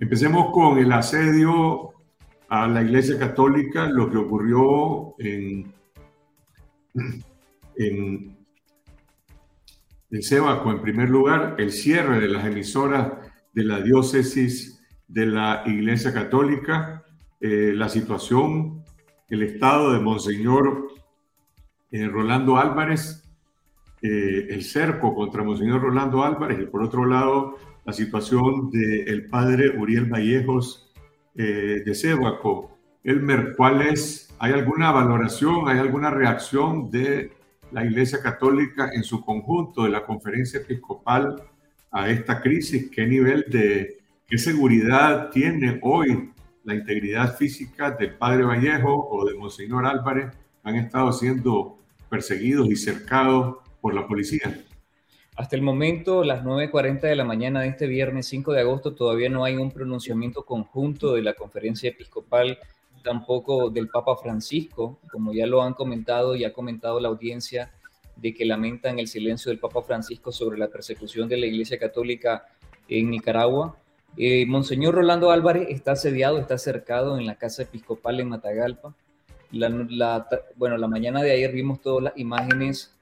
[0.00, 1.92] Empecemos con el asedio
[2.48, 5.72] a la Iglesia Católica, lo que ocurrió en,
[7.76, 8.31] en,
[10.12, 13.12] en Sebaco, en primer lugar, el cierre de las emisoras
[13.52, 17.02] de la diócesis de la Iglesia Católica,
[17.40, 18.84] eh, la situación,
[19.28, 20.88] el estado de Monseñor
[21.90, 23.22] eh, Rolando Álvarez,
[24.02, 29.78] eh, el cerco contra Monseñor Rolando Álvarez y por otro lado la situación del padre
[29.78, 30.92] Uriel Vallejos
[31.34, 37.30] eh, de Cebaco, Elmer, ¿cuáles ¿Hay alguna valoración, hay alguna reacción de
[37.72, 41.42] la Iglesia Católica en su conjunto, de la conferencia episcopal,
[41.90, 42.90] a esta crisis?
[42.90, 46.30] ¿Qué nivel de, qué seguridad tiene hoy
[46.64, 50.32] la integridad física del padre Vallejo o de Monseñor Álvarez?
[50.62, 54.54] Han estado siendo perseguidos y cercados por la policía.
[55.34, 59.30] Hasta el momento, las 9.40 de la mañana de este viernes 5 de agosto, todavía
[59.30, 62.58] no hay un pronunciamiento conjunto de la conferencia episcopal,
[63.02, 67.72] tampoco del Papa Francisco, como ya lo han comentado y ha comentado la audiencia,
[68.16, 72.46] de que lamentan el silencio del Papa Francisco sobre la persecución de la Iglesia Católica
[72.88, 73.76] en Nicaragua.
[74.16, 78.94] Eh, Monseñor Rolando Álvarez está asediado, está cercado en la casa episcopal en Matagalpa.
[80.56, 82.94] Bueno, la mañana de ayer vimos todas las imágenes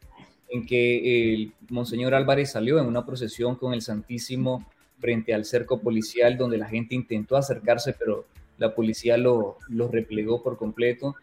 [0.48, 4.66] en que el Monseñor Álvarez salió en una procesión con el Santísimo
[4.98, 8.26] frente al cerco policial donde la gente intentó acercarse, pero
[8.60, 9.56] la policía lo,
[9.90, 11.16] replegó por completo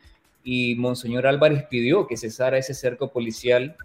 [0.43, 3.77] y Monseñor Álvarez pidió que cesara ese cerco policial,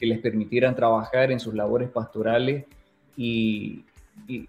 [0.00, 2.64] que les permitieran trabajar en sus labores pastorales
[3.16, 3.84] y,
[4.26, 4.48] y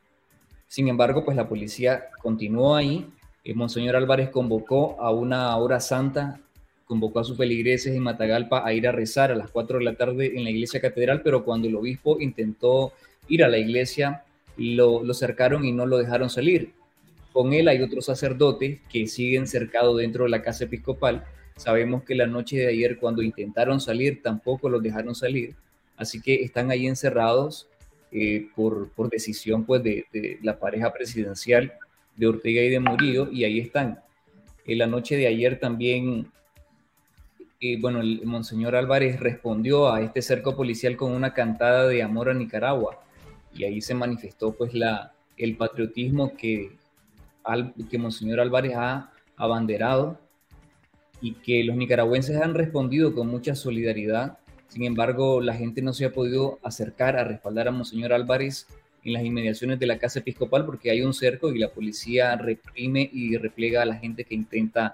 [0.68, 3.08] sin embargo, pues la policía continuó ahí.
[3.44, 6.42] Eh, Monseñor Álvarez convocó a una hora santa
[6.88, 9.96] convocó a sus feligreses en Matagalpa a ir a rezar a las 4 de la
[9.96, 12.94] tarde en la iglesia catedral, pero cuando el obispo intentó
[13.28, 14.24] ir a la iglesia,
[14.56, 16.72] lo, lo cercaron y no lo dejaron salir.
[17.38, 21.24] Con él hay otros sacerdotes que siguen cercados dentro de la casa episcopal.
[21.56, 25.54] Sabemos que la noche de ayer, cuando intentaron salir, tampoco los dejaron salir.
[25.98, 27.68] Así que están ahí encerrados
[28.12, 31.74] eh, por, decisión pues, de, la pareja presidencial
[32.16, 34.00] de Ortega y de Murillo, y ahí están.
[34.66, 36.32] En la noche de ayer también
[37.60, 42.32] y bueno, el Monseñor Álvarez respondió a este cerco policial con una cantada de amor
[42.32, 43.00] a Nicaragua.
[43.54, 46.72] Y ahí se manifestó pues la, el patriotismo que,
[47.90, 50.20] que Monseñor Álvarez ha abanderado
[51.22, 54.38] y que los nicaragüenses han respondido con mucha solidaridad.
[54.68, 58.68] Sin embargo, la gente no se ha podido acercar a respaldar a Monseñor Álvarez
[59.04, 63.10] en las inmediaciones de la Casa Episcopal porque hay un cerco y la policía reprime
[63.12, 64.94] y replega a la gente que intenta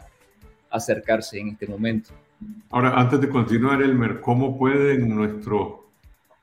[0.70, 2.12] acercarse en este momento.
[2.70, 5.90] Ahora, antes de continuar, Elmer, ¿cómo pueden nuestro,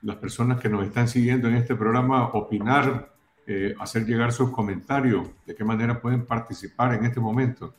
[0.01, 3.13] las personas que nos están siguiendo en este programa opinar,
[3.47, 5.27] eh, hacer llegar sus comentarios?
[5.45, 7.73] ¿De qué manera pueden participar en este momento?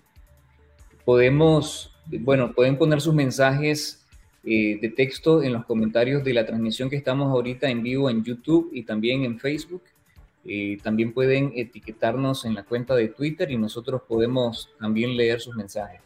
[1.04, 4.04] Podemos, bueno, pueden poner sus mensajes
[4.44, 8.24] eh, de texto en los comentarios de la transmisión que estamos ahorita en vivo en
[8.24, 9.82] YouTube y también en Facebook.
[10.44, 15.54] Eh, también pueden etiquetarnos en la cuenta de Twitter y nosotros podemos también leer sus
[15.54, 16.00] mensajes.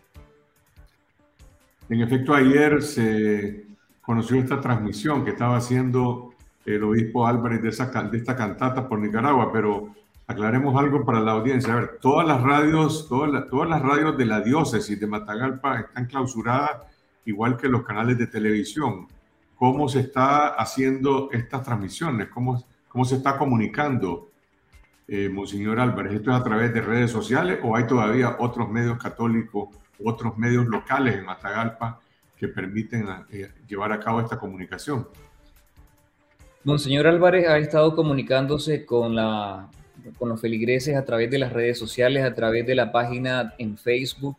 [1.89, 3.65] En efecto, ayer se
[4.03, 6.35] conoció esta transmisión que estaba haciendo
[6.67, 9.95] el obispo Álvarez de, esta cantata por Nicaragua, pero
[10.27, 11.73] aclaremos algo para la audiencia.
[11.73, 13.31] A ver, todas las radios, todas,
[13.69, 16.83] las radios de la diócesis de Matagalpa están clausuradas,
[17.25, 19.07] igual que los canales de televisión.
[19.55, 22.29] ¿Cómo se está haciendo estas transmisiones?
[22.29, 24.31] ¿Cómo, cómo se está comunicando,
[25.09, 26.15] eh, Monseñor Álvarez?
[26.15, 29.69] ¿Esto es a través de redes sociales o hay todavía otros medios católicos
[30.05, 32.01] otros medios locales en Matagalpa
[32.37, 35.09] que permiten eh, llevar a cabo esta comunicación.
[36.67, 39.71] Monseñor Álvarez ha estado comunicándose con, la,
[40.19, 43.79] con los feligreses a través de las redes sociales, a través de la página en
[43.79, 44.39] Facebook,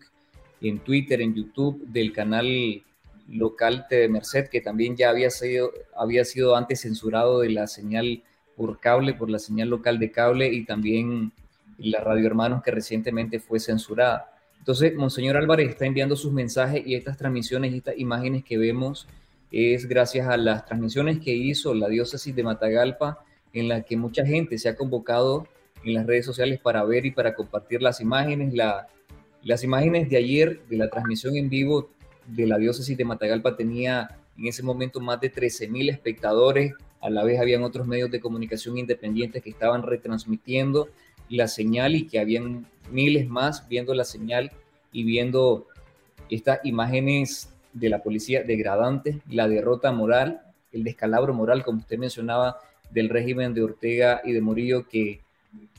[0.60, 2.84] en Twitter, en YouTube, del canal
[3.30, 8.22] local TV Merced, que también ya había sido, había sido antes censurado de la señal
[8.58, 11.32] por cable, por la señal local de cable, y también
[11.78, 14.34] la Radio Hermanos, que recientemente fue censurada.
[14.60, 19.08] Entonces, Monseñor Álvarez está enviando sus mensajes y estas transmisiones y estas imágenes que vemos
[19.52, 24.26] es gracias a las transmisiones que hizo la diócesis de Matagalpa, en la que mucha
[24.26, 25.48] gente se ha convocado
[25.84, 28.54] en las redes sociales para ver y para compartir las imágenes.
[28.54, 28.88] La,
[29.44, 31.90] las imágenes de ayer de la transmisión en vivo
[32.28, 36.74] de la diócesis de Matagalpa tenía en ese momento más de 13.000 espectadores.
[37.02, 40.90] A la vez habían otros medios de comunicación independientes que estaban retransmitiendo
[41.30, 44.52] la señal y que habían miles más viendo la señal
[44.92, 45.68] y viendo
[46.30, 52.58] estas imágenes de la policía degradante, la derrota moral, el descalabro moral, como usted mencionaba,
[52.92, 55.22] del régimen de Ortega y de Murillo que,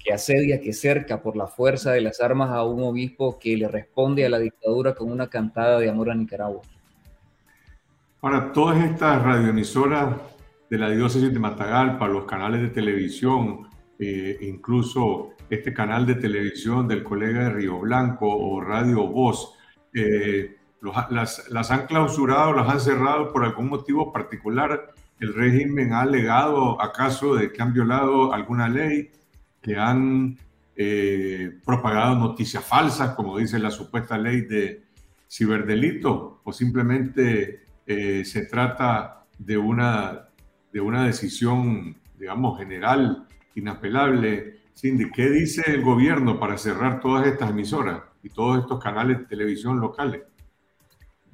[0.04, 3.68] que asedia, que cerca por la fuerza de las armas a un obispo que le
[3.68, 6.62] responde a la dictadura con una cantada de amor a Nicaragua.
[8.20, 10.16] Ahora, todas estas radioemisoras
[10.68, 13.68] de la diócesis de Matagalpa, los canales de televisión,
[13.98, 19.54] eh, incluso este canal de televisión del colega de Río Blanco o Radio Voz,
[19.94, 20.57] eh,
[21.10, 24.94] las, las, han clausurado, las han cerrado por algún motivo particular.
[25.18, 29.10] El régimen ha alegado acaso de que han violado alguna ley,
[29.60, 30.38] que han
[30.76, 34.88] eh, propagado noticias falsas, como dice la supuesta ley de,
[35.28, 40.28] ciberdelito o simplemente eh, se trata de una,
[40.72, 44.60] de una decisión, digamos, general, inapelable.
[44.74, 49.24] Cindy, ¿qué dice el gobierno para cerrar todas estas emisoras y todos estos canales de
[49.24, 50.22] televisión locales?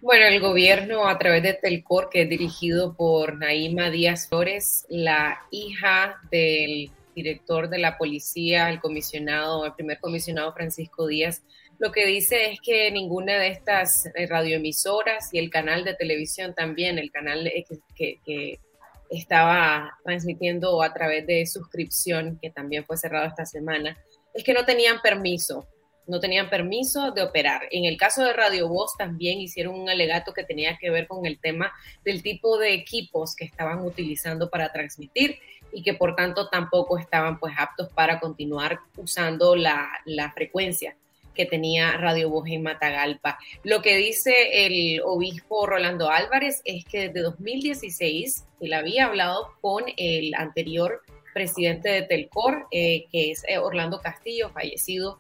[0.05, 5.41] Bueno, el gobierno a través de Telcor, que es dirigido por Naima Díaz Flores, la
[5.51, 11.43] hija del director de la policía, el comisionado, el primer comisionado Francisco Díaz,
[11.79, 16.55] lo que dice es que ninguna de estas eh, radioemisoras y el canal de televisión
[16.55, 17.51] también, el canal
[17.97, 18.61] que, que,
[19.09, 23.97] estaba transmitiendo a través de suscripción, que también fue cerrado esta semana,
[24.35, 25.67] es que no tenían permiso,
[26.07, 27.63] no tenían permiso de operar.
[27.71, 31.27] En el caso de Radio Voz también hicieron un alegato que tenía que ver con
[31.27, 31.73] el tema
[32.05, 35.39] del tipo de equipos que estaban utilizando para transmitir
[35.73, 40.97] y que por tanto tampoco estaban pues aptos para continuar usando la, la frecuencia
[41.35, 43.39] que tenía Radio Voz en Matagalpa.
[43.65, 49.85] Lo que dice el obispo Rolando Álvarez es que desde 2016 él había hablado con
[49.97, 51.03] el anterior
[51.35, 55.19] presidente de Telcor, eh, que es eh, Orlando Castillo, fallecido,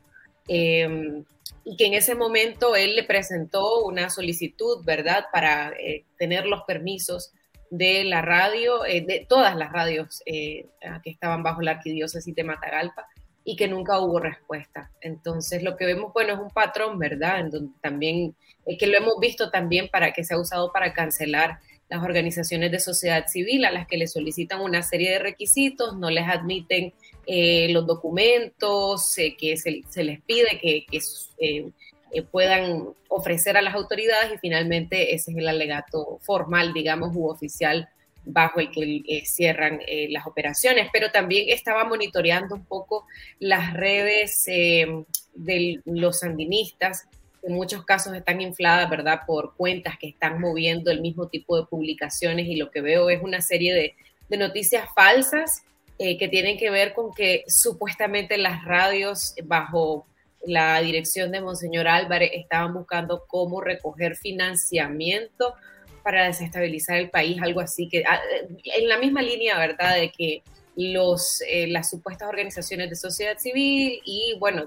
[0.48, 1.24] em,
[1.64, 6.62] y que en ese momento él le presentó una solicitud, ¿verdad?, para eh, tener los
[6.64, 7.32] permisos
[7.70, 10.70] de la radio, de todas las radios que
[11.04, 13.08] estaban bajo la arquidiócesis de Matagalpa,
[13.44, 14.90] y que nunca hubo respuesta.
[15.02, 17.40] Entonces, lo que vemos, bueno, es un patrón, ¿verdad?
[17.40, 18.34] En donde también,
[18.66, 21.58] eh, que lo hemos visto también para que se ha usado para cancelar
[21.90, 26.08] las organizaciones de sociedad civil a las que le solicitan una serie de requisitos, no
[26.08, 26.94] les admiten
[27.26, 34.32] eh, los documentos eh, que se, les pide que, que puedan ofrecer a las autoridades
[34.34, 37.88] y finalmente ese es el alegato formal, digamos, u oficial
[38.24, 43.06] bajo el que eh, cierran eh, las operaciones, pero también estaba monitoreando un poco
[43.38, 44.86] las redes eh,
[45.34, 47.06] de los sandinistas,
[47.42, 51.66] en muchos casos están infladas, ¿verdad?, por cuentas que están moviendo el mismo tipo de
[51.66, 53.94] publicaciones y lo que veo es una serie
[54.28, 55.62] de noticias falsas
[55.98, 60.06] que tienen que ver con que supuestamente las radios bajo
[60.46, 65.54] la dirección de Monseñor Álvarez estaban buscando cómo recoger financiamiento
[66.02, 68.20] para desestabilizar el país, algo así, que ah,
[68.64, 70.42] en la misma línea, ¿verdad?, de que
[70.76, 74.66] los, eh, las supuestas organizaciones de sociedad civil y, bueno,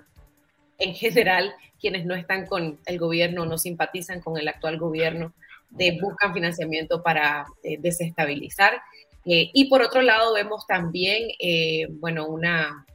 [0.80, 5.34] en general, quienes no están con el gobierno, no simpatizan con el actual gobierno,
[5.69, 8.82] de, buscan financiamiento para eh, desestabilizar.
[9.28, 11.28] Eh, y por otro lado, vemos también,
[11.99, 12.86] bueno, una,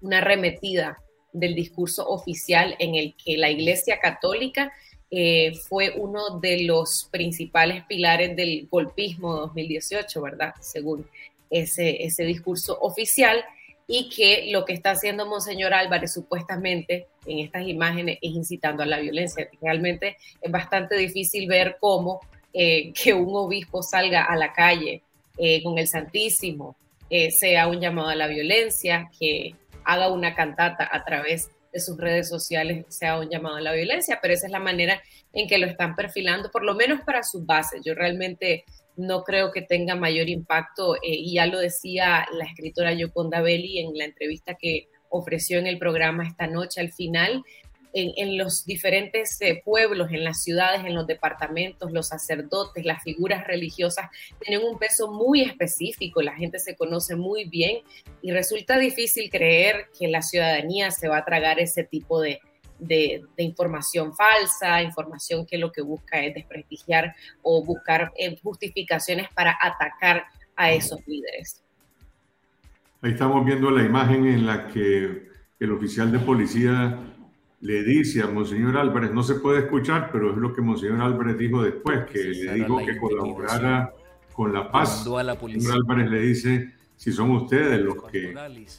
[0.00, 0.98] una arremetida
[1.32, 4.72] del discurso oficial en el que la Iglesia Católica
[5.10, 10.54] eh, fue uno de los principales pilares del golpismo 2018, ¿verdad?
[10.60, 11.06] Según
[11.50, 13.44] ese, ese discurso oficial
[13.88, 18.86] y que lo que está haciendo Monseñor Álvarez supuestamente en estas imágenes es incitando a
[18.86, 19.48] la violencia.
[19.60, 22.20] Realmente es bastante difícil ver cómo
[22.52, 25.02] eh, que un obispo salga a la calle
[25.38, 26.76] eh, con el Santísimo
[27.30, 32.28] sea un llamado a la violencia, que haga una cantata a través de sus redes
[32.28, 35.00] sociales sea un llamado a la violencia, pero esa es la manera
[35.32, 37.82] en que lo están perfilando, por lo menos para sus bases.
[37.84, 38.64] Yo realmente
[38.96, 43.78] no creo que tenga mayor impacto, eh, y ya lo decía la escritora Yoconda Belli
[43.78, 47.42] en la entrevista que ofreció en el programa esta noche al final,
[47.92, 53.46] en, los diferentes eh, pueblos, en las ciudades, en los departamentos, los sacerdotes, las figuras
[53.46, 54.08] religiosas
[54.40, 57.78] tienen un peso muy específico, la gente se conoce muy bien
[58.22, 62.40] y resulta difícil creer que la ciudadanía se va a tragar ese tipo de,
[62.78, 69.56] de, información falsa, información que lo que busca es desprestigiar o buscar eh, justificaciones para
[69.60, 70.24] atacar
[70.56, 71.62] a esos líderes.
[73.02, 76.98] Ahí estamos viendo la imagen en la que el oficial de policía
[77.60, 81.36] le dice a Monseñor Álvarez, no se puede escuchar, pero es lo que Monseñor Álvarez
[81.36, 83.92] dijo después, que le dijo que colaborara
[84.32, 85.06] con la paz.
[85.06, 88.34] Monseñor Álvarez le dice, si son ustedes los que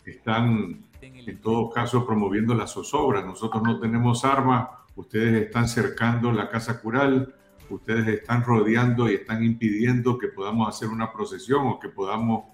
[0.05, 6.49] están en todo caso promoviendo la zozobra, nosotros no tenemos armas, ustedes están cercando la
[6.49, 7.35] casa cural,
[7.69, 12.45] ustedes están rodeando y están impidiendo que podamos hacer una procesión o que podamos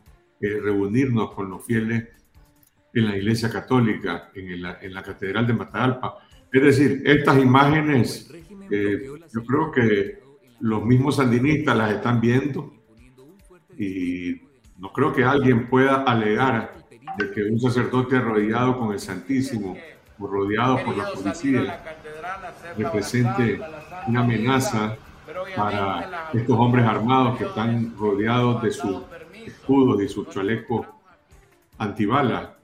[0.42, 2.10] eh, reunirnos con los fieles
[2.98, 6.18] en la Iglesia Católica, en la, en la Catedral de Matagalpa.
[6.52, 8.32] Es decir, estas imágenes,
[8.72, 10.20] eh, yo creo que
[10.62, 12.74] los mismos sandinistas las están viendo
[13.78, 14.42] y
[14.80, 16.74] no creo que alguien pueda alegar
[17.18, 19.78] de que un sacerdote rodeado con el Santísimo
[20.20, 21.84] o rodeado por la policía
[22.76, 23.60] represente
[24.08, 24.98] una amenaza
[25.56, 29.04] para estos hombres armados que están rodeados de sus
[29.46, 30.88] escudos y sus chalecos
[31.78, 32.57] antibalas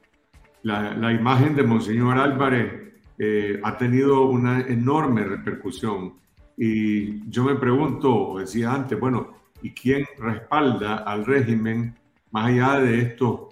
[0.64, 6.16] la, imagen de Monseñor Álvarez eh, ha tenido una enorme repercusión
[6.58, 11.96] Y yo me pregunto, decía antes, bueno, ¿y quién respalda al régimen
[12.32, 13.48] más allá de estos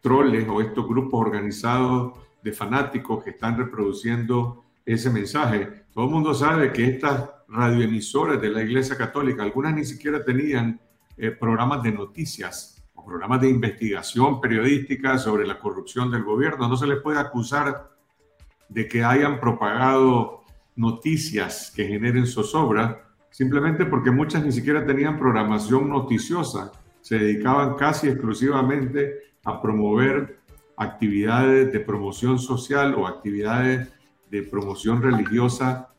[0.00, 5.84] troles o estos grupos organizados de fanáticos que están reproduciendo ese mensaje?
[5.92, 10.80] Todo el mundo sabe que estas radioemisoras de la Iglesia Católica, algunas ni siquiera tenían
[11.16, 12.75] eh, programas de noticias
[13.06, 16.68] programas de investigación periodística sobre la corrupción del gobierno.
[16.68, 17.90] No se les puede acusar
[18.68, 20.42] de que hayan propagado
[20.74, 28.08] noticias que generen zozobra, simplemente porque muchas ni siquiera tenían programación noticiosa, se dedicaban casi
[28.08, 30.40] exclusivamente a promover
[30.76, 33.88] actividades de promoción social o actividades
[34.30, 35.94] de promoción religiosa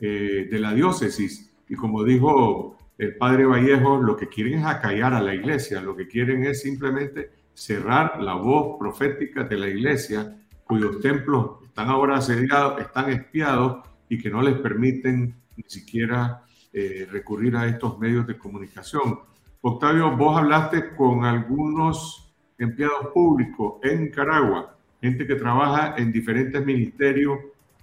[0.00, 1.54] eh, de la diócesis.
[1.68, 5.96] Y como dijo el padre Vallejo, lo que quieren es acallar a la iglesia, lo
[5.96, 12.18] que quieren es simplemente cerrar la voz profética de la iglesia, cuyos templos están ahora
[12.18, 18.24] asediados, están espiados y que no les permiten ni siquiera eh, recurrir a estos medios
[18.24, 19.18] de comunicación.
[19.62, 27.36] Octavio, vos hablaste con algunos empleados públicos en Nicaragua, gente que trabaja en diferentes ministerios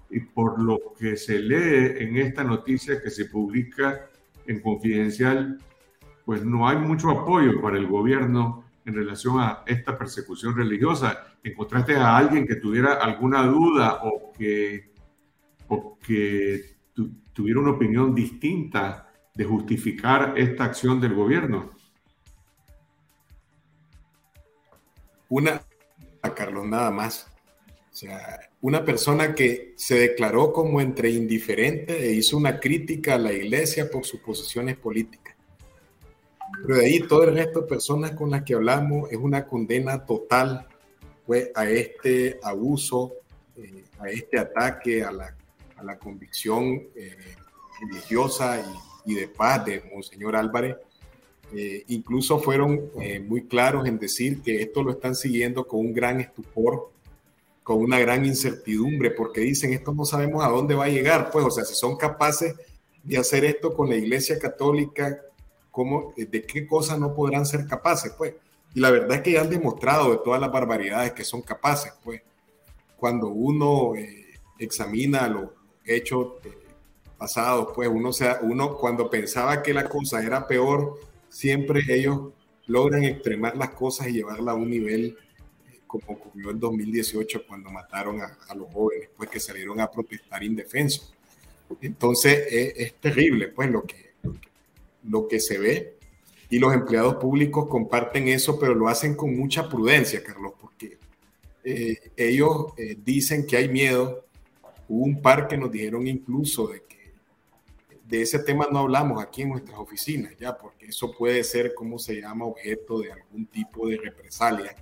[0.09, 4.09] y por lo que se lee en esta noticia que se publica
[4.50, 5.60] en Confidencial,
[6.26, 11.36] pues no hay mucho apoyo para el gobierno en relación a esta persecución religiosa.
[11.43, 14.91] ¿Encontraste a alguien que tuviera alguna duda o que,
[15.68, 16.78] o que
[17.32, 21.70] tuviera una opinión distinta de justificar esta acción del gobierno?
[25.30, 25.62] Una,
[26.24, 27.29] a Carlos, nada más.
[28.00, 33.34] Sea, una persona que se declaró como entre indiferente e hizo una crítica a la
[33.34, 35.36] iglesia por sus posiciones políticas.
[36.62, 40.06] Pero de ahí todo el resto de personas con las que hablamos es una condena
[40.06, 40.66] total
[41.26, 43.16] pues, a este abuso,
[43.58, 45.36] eh, a este ataque a la,
[45.76, 47.18] a la convicción eh,
[47.82, 48.64] religiosa
[49.06, 50.78] y, y, de paz de Monseñor Álvarez.
[51.54, 52.91] Eh, incluso fueron
[53.28, 56.91] muy claros en decir que esto lo están siguiendo con un gran estupor
[57.70, 61.45] con una gran incertidumbre porque dicen esto no sabemos a dónde va a llegar, pues,
[61.45, 62.55] o sea, si son capaces
[63.03, 65.22] de hacer esto con la Iglesia Católica,
[65.70, 68.34] ¿cómo, ¿de qué cosas no podrán ser capaces, pues?
[68.74, 71.93] Y la verdad es que ya han demostrado de todas las barbaridades que son capaces,
[72.03, 72.24] pues.
[72.97, 74.26] Cuando uno eh,
[74.57, 75.51] examina los
[75.86, 76.57] hechos eh,
[77.20, 80.99] pasados, pues uno, sea, uno cuando pensaba que la cosa era peor,
[81.30, 82.34] siempre ellos
[82.65, 85.15] logran extremar las cosas y llevarla a un nivel
[85.90, 91.16] como ocurrió en 2018 cuando mataron a, los jóvenes, pues que salieron a protestar indefensos.
[91.82, 94.12] Entonces es, terrible, pues lo que,
[95.04, 95.98] lo que se ve
[96.48, 101.00] y los empleados públicos comparten eso, pero lo hacen con mucha prudencia, Carlos, porque
[101.64, 104.26] eh, ellos eh, dicen que hay miedo.
[104.88, 107.14] Hubo un par que nos dijeron incluso de que
[108.06, 111.98] de ese tema no hablamos aquí en nuestras oficinas, ya, porque eso puede ser, como
[111.98, 114.76] se llama, objeto de algún tipo de represalia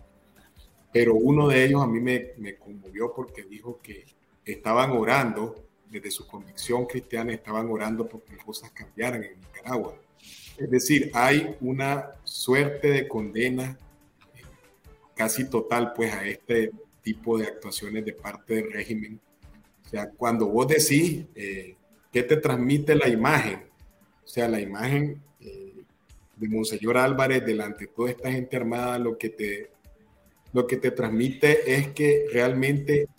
[0.97, 4.03] pero uno de ellos a mí me, conmovió porque dijo que
[4.43, 9.93] estaban orando, desde su convicción cristiana, estaban orando porque cosas cambiaran en Nicaragua.
[10.57, 13.77] Es decir, hay una suerte de condena
[14.33, 14.41] eh,
[15.13, 16.71] casi total pues a este
[17.03, 19.19] tipo de actuaciones de parte del régimen.
[19.85, 21.75] O sea, cuando vos decís, eh,
[22.11, 23.65] ¿qué te transmite la imagen?
[24.25, 25.75] O sea, la imagen eh,
[26.35, 29.76] de Monseñor Álvarez delante de toda esta gente armada, lo que te
[30.57, 33.09] lo que te transmite es que realmente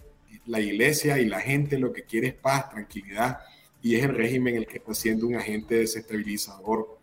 [0.46, 3.38] la iglesia y la gente lo que quiere es paz, tranquilidad,
[3.80, 6.98] y es el régimen el que está siendo un agente desestabilizador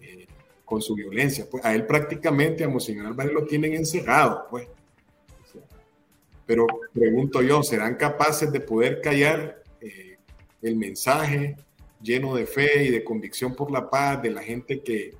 [0.00, 0.26] eh,
[0.64, 1.46] con su violencia.
[1.50, 4.66] Pues a él prácticamente, a Monseñor Álvarez, lo tienen encerrado, pues.
[6.46, 10.16] Pero pregunto yo, ¿serán capaces de poder callar eh,
[10.62, 11.54] el mensaje
[12.00, 15.12] lleno de fe y de convicción por la paz de la gente que,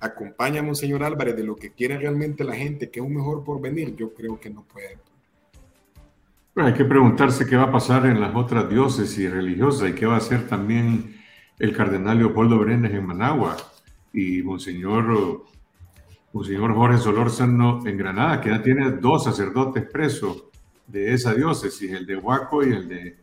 [0.00, 3.44] acompaña a Monseñor Álvarez de lo que quiere realmente la gente, que es un mejor
[3.44, 4.98] porvenir, yo creo que no puede.
[6.56, 10.14] hay que preguntarse qué va a pasar en las otras diócesis religiosas y qué va
[10.14, 11.16] a hacer también
[11.58, 13.56] el cardenal Leopoldo Brenes en Managua
[14.12, 15.44] y Monseñor,
[16.32, 20.44] Monseñor Jorge Solórzano en Granada, que ya tiene dos sacerdotes presos
[20.86, 23.16] de esa diócesis, el de Huaco y el de,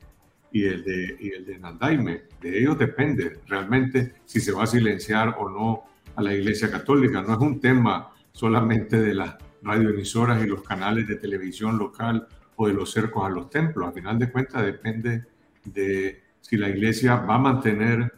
[0.52, 2.24] y el de, y el de Nandaime.
[2.42, 7.22] De ellos depende realmente si se va a silenciar o no a la Iglesia Católica.
[7.22, 12.68] No es un tema solamente de las radioemisoras y los canales de televisión local o
[12.68, 13.88] de los cercos a los templos.
[13.88, 15.26] A final de cuentas depende
[15.64, 18.12] de si la Iglesia va a mantener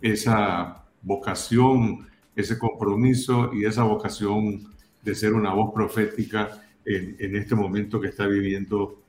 [0.00, 4.72] esa vocación, ese compromiso y esa vocación
[5.02, 9.02] de ser una voz profética en, este momento que está viviendo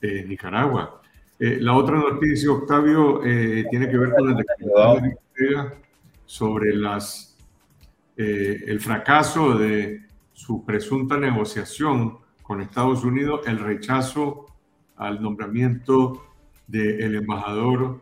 [0.00, 1.00] eh, Nicaragua.
[1.38, 5.76] Eh, la otra noticia, Octavio, eh, tiene que ver con el decreto
[6.26, 7.29] sobre las,
[8.16, 14.46] eh, el fracaso de su presunta negociación con Estados Unidos, el rechazo
[14.96, 16.24] al nombramiento
[16.66, 18.00] del embajador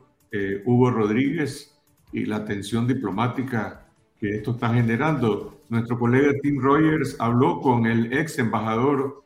[0.64, 1.78] Hugo Rodríguez
[2.12, 3.86] y la tensión diplomática
[4.18, 5.62] que esto está generando.
[5.68, 9.24] Nuestro colega Tim Rogers habló con el ex embajador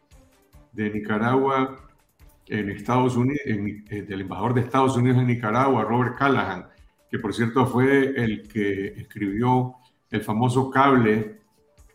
[0.73, 1.79] de Nicaragua,
[2.49, 6.67] en Estados Unidos, eh, del embajador de Estados Unidos en Nicaragua, Robert Callahan,
[7.11, 9.77] que por cierto fue el que escribió
[10.13, 11.41] el famoso cable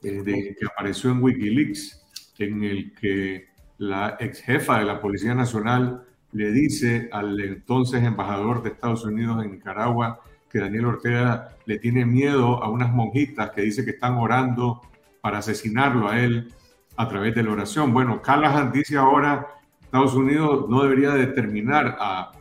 [0.03, 2.03] eh, de, que apareció en Wikileaks,
[2.39, 3.47] en el que
[3.78, 9.43] la ex jefa de la Policía Nacional le dice al entonces embajador de Estados Unidos
[9.43, 14.15] en Nicaragua que Daniel Ortega le tiene miedo a unas monjitas que dice que están
[14.15, 14.82] orando
[15.22, 16.51] para asesinarlo a él
[16.95, 17.93] a través de la oración.
[17.93, 19.47] Bueno, Callahan dice ahora
[19.82, 22.32] Estados Unidos no debería determinar a,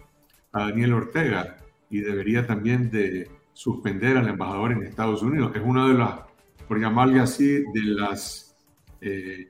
[0.52, 1.56] a Daniel Ortega
[1.90, 5.50] y debería también de suspender al embajador en Estados Unidos.
[5.54, 6.20] Es una de las,
[6.68, 8.54] por llamarle así, de las
[9.00, 9.48] eh,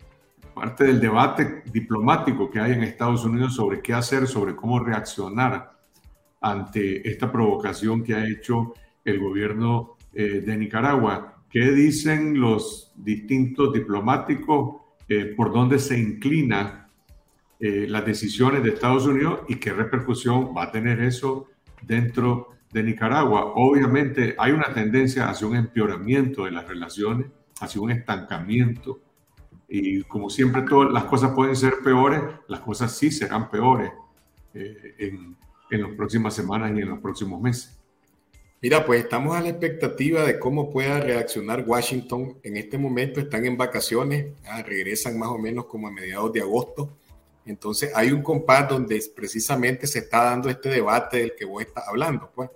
[0.55, 5.73] parte del debate diplomático que hay en Estados Unidos sobre qué hacer, sobre cómo reaccionar
[6.41, 11.43] ante esta provocación que ha hecho el gobierno eh, de Nicaragua.
[11.51, 14.77] ¿Qué dicen los distintos diplomáticos?
[15.09, 16.89] Eh, por dónde se inclina
[17.59, 21.49] eh, las decisiones de Estados Unidos y qué repercusión va a tener eso
[21.83, 23.53] dentro de Nicaragua.
[23.55, 27.29] Obviamente hay una tendencia hacia un empeoramiento de las relaciones,
[27.61, 29.01] hacia un estancamiento.
[29.69, 33.91] Y como siempre todas las cosas pueden ser peores, las cosas sí serán peores
[34.55, 35.37] eh, en,
[35.71, 37.77] en las próximas semanas y en los próximos meses.
[38.63, 42.39] Mira, pues estamos a la expectativa de cómo pueda reaccionar Washington.
[42.43, 44.33] En este momento están en vacaciones,
[44.65, 46.97] regresan más o menos como a mediados de agosto.
[47.47, 51.87] Entonces hay un compás donde precisamente se está dando este debate del que vos estás
[51.89, 52.51] hablando, pues.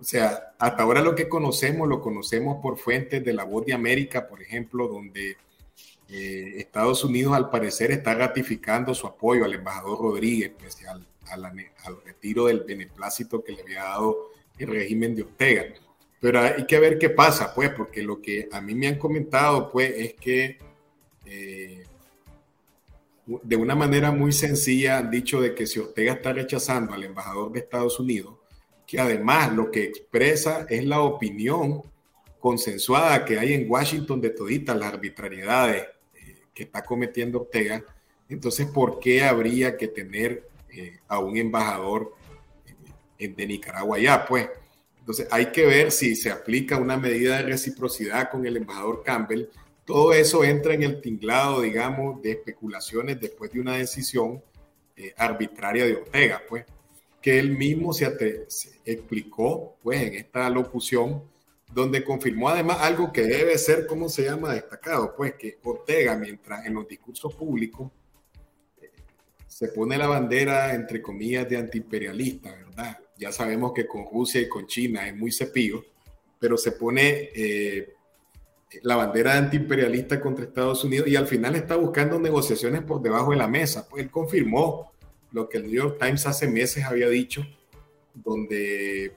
[0.00, 3.74] O sea, hasta ahora lo que conocemos lo conocemos por fuentes de la voz de
[3.74, 5.36] América, por ejemplo, donde
[6.08, 12.04] eh, Estados Unidos al parecer está ratificando su apoyo al embajador Rodríguez, pues, al, al
[12.04, 15.64] retiro del beneplácito que le había dado el régimen de Ortega.
[16.20, 19.70] Pero hay que ver qué pasa, pues, porque lo que a mí me han comentado,
[19.70, 20.58] pues, es que
[21.24, 21.84] eh,
[23.42, 27.52] de una manera muy sencilla han dicho de que si Ortega está rechazando al embajador
[27.52, 28.34] de Estados Unidos,
[28.86, 31.82] que además lo que expresa es la opinión
[32.40, 37.84] consensuada que hay en Washington de toditas las arbitrariedades eh, que está cometiendo Ortega,
[38.30, 42.14] entonces, ¿por qué habría que tener eh, a un embajador
[43.18, 44.24] eh, de Nicaragua ya?
[44.24, 44.48] Pues,
[45.00, 49.48] entonces hay que ver si se aplica una medida de reciprocidad con el embajador Campbell
[49.90, 54.40] todo eso entra en el tinglado, digamos, de especulaciones después de una decisión
[54.94, 56.64] eh, arbitraria de Ortega, pues,
[57.20, 58.06] que él mismo se,
[58.84, 61.24] explicó, pues, en esta locución,
[61.74, 66.64] donde confirmó además algo que debe ser, ¿cómo se llama?, destacado, pues, que Ortega, mientras
[66.66, 67.90] en los discursos públicos
[68.80, 68.92] eh,
[69.48, 72.96] se pone la bandera, entre comillas, de antiimperialista, ¿verdad?
[73.18, 75.84] Ya sabemos que con Rusia y con China es muy cepillo,
[76.38, 77.30] pero se pone...
[77.34, 77.94] Eh,
[78.82, 83.36] la bandera antiimperialista contra Estados Unidos y al final está buscando negociaciones por debajo de
[83.36, 83.86] la mesa.
[83.88, 84.92] Pues él confirmó
[85.32, 87.44] lo que el New York Times hace meses había dicho,
[88.14, 89.12] donde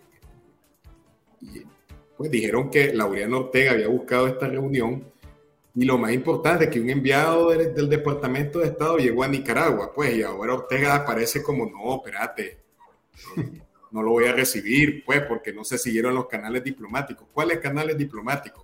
[2.17, 5.13] pues dijeron que Laureano Ortega había buscado esta reunión
[5.75, 10.15] y lo más importante, que un enviado del, Departamento de Estado llegó a Nicaragua, pues,
[10.15, 12.59] y ahora Ortega aparece como, no, espérate,
[13.91, 17.27] no lo voy a recibir, pues, porque no se siguieron los canales diplomáticos.
[17.33, 18.62] ¿Cuáles canales diplomáticos?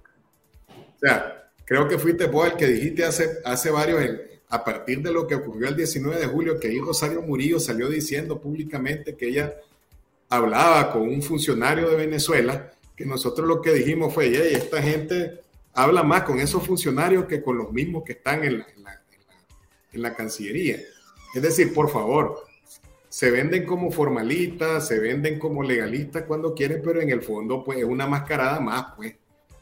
[1.01, 4.01] O sea, creo que fuiste vos el que dijiste hace, hace varios,
[4.49, 7.87] a partir de lo que ocurrió el 19 de julio, que ahí Rosario Murillo salió
[7.87, 9.53] diciendo públicamente que ella
[10.27, 15.39] hablaba con un funcionario de Venezuela, que nosotros lo que dijimos fue, hey, esta gente
[15.73, 18.67] habla más con esos funcionarios que con los mismos que están en la,
[19.93, 20.79] en la Cancillería.
[21.33, 22.43] Es decir, por favor,
[23.07, 27.79] se venden como formalistas, se venden como legalistas cuando quieren, pero en el fondo, pues
[27.79, 29.15] es una mascarada más, pues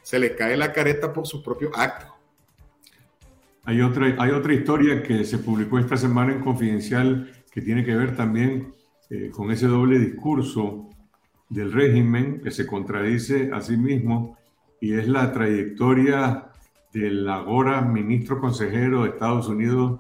[0.08, 2.06] se le cae la careta por su propio acto.
[3.66, 7.94] Hay otra, hay otra historia que se publicó esta semana en Confidencial que tiene que
[7.94, 8.74] ver también
[9.10, 10.88] eh, con ese doble discurso
[11.50, 14.38] del régimen que se contradice a sí mismo
[14.80, 16.52] y es la trayectoria
[16.94, 20.00] del ahora ministro consejero de Estados Unidos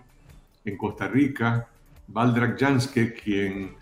[0.63, 1.67] en Costa Rica,
[2.07, 3.75] Valdrak Janske, quien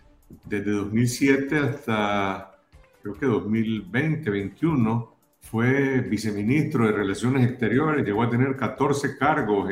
[0.44, 2.58] desde 2007 hasta
[3.04, 5.14] creo que 2020-21
[5.56, 9.72] fue viceministro de Relaciones Exteriores, llegó a tener 14 cargos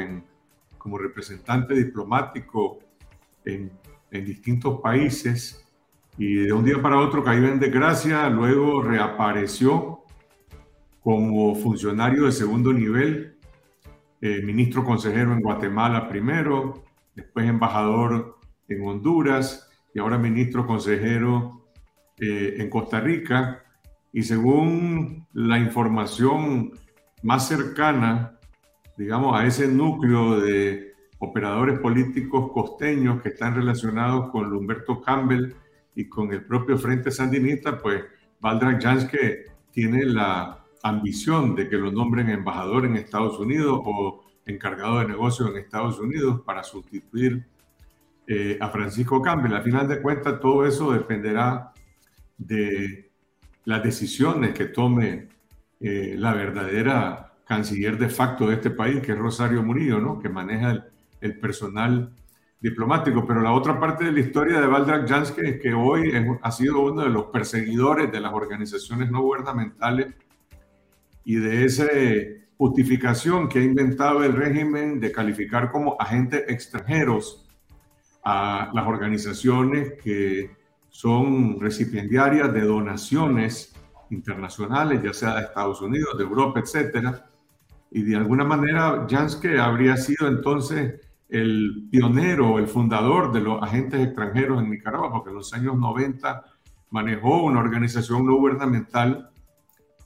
[0.77, 2.79] como representante diplomático
[3.43, 3.69] en,
[4.09, 5.67] en distintos países
[6.17, 10.03] y de un día para otro cayó en desgracia, luego reapareció
[11.01, 13.35] como funcionario de segundo nivel,
[14.21, 16.81] eh, ministro consejero en Guatemala primero,
[17.13, 21.67] después embajador en Honduras y ahora ministro consejero
[22.21, 23.59] eh, en Costa Rica.
[24.13, 26.71] Y según la información
[27.23, 28.39] más cercana,
[28.95, 35.55] digamos, a ese núcleo de operadores políticos costeños que están relacionados con Humberto Campbell
[35.95, 38.03] y con el propio Frente Sandinista, pues
[38.39, 44.99] Valdrak Janske tiene la ambición de que lo nombren embajador en Estados Unidos o encargado
[44.99, 47.47] de negocios en Estados Unidos para sustituir
[48.27, 49.53] eh, a Francisco Campbell.
[49.53, 51.71] Al final de cuentas, todo eso dependerá
[52.37, 53.02] de
[53.65, 55.29] las decisiones que tome
[55.79, 60.19] eh, la verdadera canciller de facto de este país, que es Rosario Murillo, ¿no?
[60.19, 60.83] que maneja el,
[61.21, 62.13] el personal
[62.59, 63.25] diplomático.
[63.27, 66.79] Pero la otra parte de la historia de Valdrak Janske es que hoy ha sido
[66.81, 70.13] uno de los perseguidores de las organizaciones no gubernamentales
[71.25, 71.87] y de esa
[72.57, 77.45] justificación que ha inventado el régimen de calificar como agentes extranjeros
[78.23, 80.51] a las organizaciones que
[80.93, 83.73] son recipiendarias de donaciones
[84.11, 87.25] internacionales, ya sea de Estados Unidos, de Europa, etcétera.
[87.89, 94.05] Y de alguna manera, Janske habría sido entonces el pionero, el fundador de los agentes
[94.05, 96.43] extranjeros en Nicaragua, porque en los años 90
[96.91, 99.31] manejó una organización no gubernamental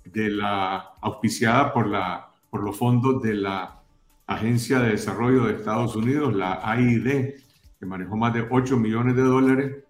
[0.05, 3.81] de la, auspiciada por, la, por los fondos de la
[4.25, 7.33] Agencia de Desarrollo de Estados Unidos, la AID,
[7.77, 9.86] que manejó más de 8 millones de dólares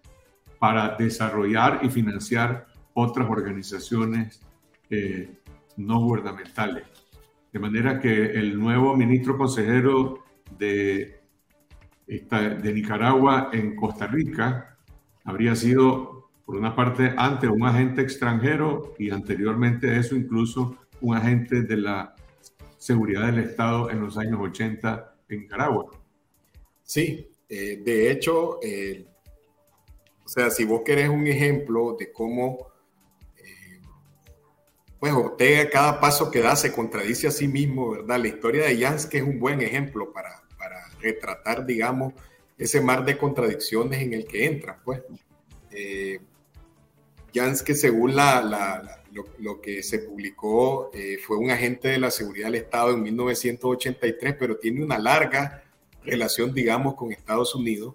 [0.58, 4.40] para desarrollar y financiar otras organizaciones
[4.90, 5.38] eh,
[5.76, 6.84] no gubernamentales.
[7.52, 10.24] De manera que el nuevo ministro consejero
[10.58, 11.20] de
[12.74, 14.76] Nicaragua en Costa Rica
[15.24, 21.62] habría sido, por una parte, antes un agente extranjero y anteriormente eso incluso un agente
[21.62, 22.14] de la
[22.78, 25.86] seguridad del Estado en los años 80 en Nicaragua.
[26.82, 29.06] Sí, eh, de hecho, eh,
[30.28, 32.66] o sea, si vos querés un ejemplo de cómo,
[33.38, 33.80] eh,
[35.00, 38.18] pues Ortega cada paso que da se contradice a sí mismo, ¿verdad?
[38.20, 38.76] La historia de
[39.10, 40.42] que es un buen ejemplo para,
[41.00, 42.12] retratar, digamos,
[42.58, 45.00] ese mar de contradicciones en el que entra, pues.
[45.70, 46.20] Eh,
[47.32, 49.00] que según la,
[49.38, 54.36] lo, que se publicó, eh, fue un agente de la seguridad del Estado en 1983,
[54.38, 55.64] pero tiene una larga
[56.02, 57.94] relación, digamos, con Estados Unidos,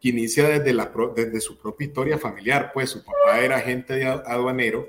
[0.00, 4.06] que inicia desde, la, desde su propia historia familiar, pues su papá era agente de
[4.06, 4.88] aduanero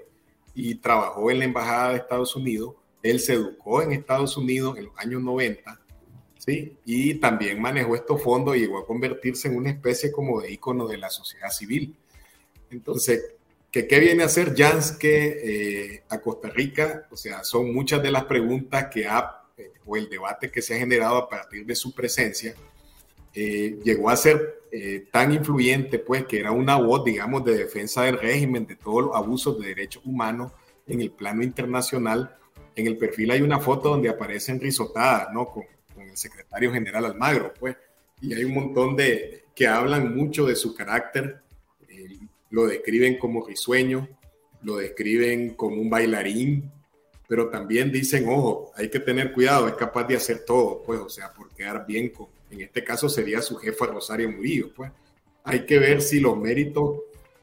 [0.53, 4.85] y trabajó en la Embajada de Estados Unidos, él se educó en Estados Unidos en
[4.85, 5.81] los años 90
[6.45, 6.75] ¿sí?
[6.85, 10.87] Y también manejó estos fondos y llegó a convertirse en una especie como de ícono
[10.87, 11.95] de la sociedad civil.
[12.71, 13.35] Entonces,
[13.69, 17.07] ¿qué, qué viene a hacer Janske eh, a Costa Rica?
[17.11, 20.75] O sea, son muchas de las preguntas que ha, eh, o el debate que se
[20.75, 22.55] ha generado a partir de su presencia.
[23.33, 24.59] Eh, llegó a ser
[25.11, 29.15] tan influyente, pues, que era una voz, digamos, de defensa del régimen, de todos los
[29.15, 30.53] abusos de derechos humanos
[30.87, 32.37] en el plano internacional.
[32.75, 35.45] En el perfil hay una foto donde aparecen risotadas, ¿no?
[35.45, 35.63] Con,
[35.99, 37.77] el secretario general Almagro, pues,
[38.21, 41.41] y hay un montón de que hablan mucho de su carácter,
[41.87, 42.17] eh,
[42.49, 44.09] lo describen como risueño,
[44.63, 46.69] lo describen como un bailarín,
[47.27, 51.09] pero también dicen, ojo, hay que tener cuidado, es capaz de hacer todo, pues, o
[51.09, 54.91] sea, por quedar bien con, en este caso sería su jefa Rosario Murillo, pues,
[55.43, 56.99] hay que ver si los méritos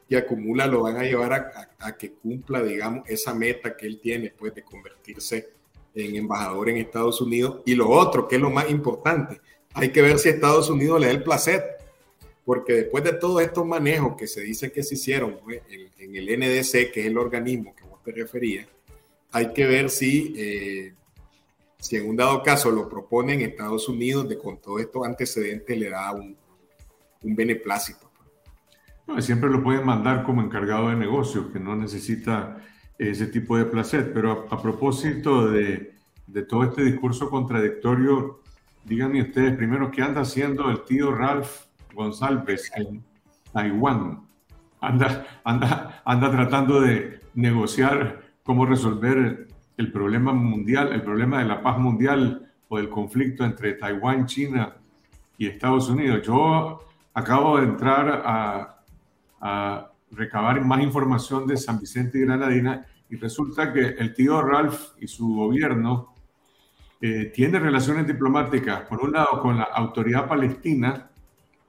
[0.09, 1.33] que acumula lo van a llevar
[1.79, 5.49] a, que cumpla, digamos, esa meta que él tiene, pues, de convertirse
[5.95, 7.61] en embajador en Estados Unidos.
[7.67, 9.41] Y lo otro, que es lo más importante,
[9.75, 11.63] hay que ver si Estados Unidos le da el placer,
[12.45, 16.39] porque después de todos estos manejos que se dice que se hicieron pues, en, el
[16.39, 18.67] NDC, que es el organismo que vos te referías,
[19.33, 20.95] hay que ver si, eh,
[21.79, 25.91] si en un dado caso lo proponen Estados Unidos, de con todos estos antecedentes le
[25.91, 26.37] da un,
[27.23, 28.11] un beneplácito.
[29.21, 32.59] siempre lo pueden mandar como encargado de negocios, que no necesita
[32.99, 34.13] ese tipo de placer.
[34.13, 35.95] Pero a, propósito de,
[36.27, 38.41] de, todo este discurso contradictorio,
[38.85, 43.05] díganme ustedes primero qué anda haciendo el tío Ralph González en
[43.53, 44.27] Taiwán.
[44.81, 49.48] Anda, anda, anda tratando de negociar cómo resolver
[49.79, 54.75] el problema mundial, el problema de la paz mundial o del conflicto entre Taiwán, China
[55.39, 56.21] y Estados Unidos.
[56.27, 56.81] Yo
[57.15, 58.83] acabo de entrar a,
[59.41, 64.93] a recabar más información de San Vicente y Granadina y resulta que el tío Ralph
[65.01, 66.13] y su gobierno
[67.01, 71.09] eh, tiene relaciones diplomáticas, por un lado con la autoridad palestina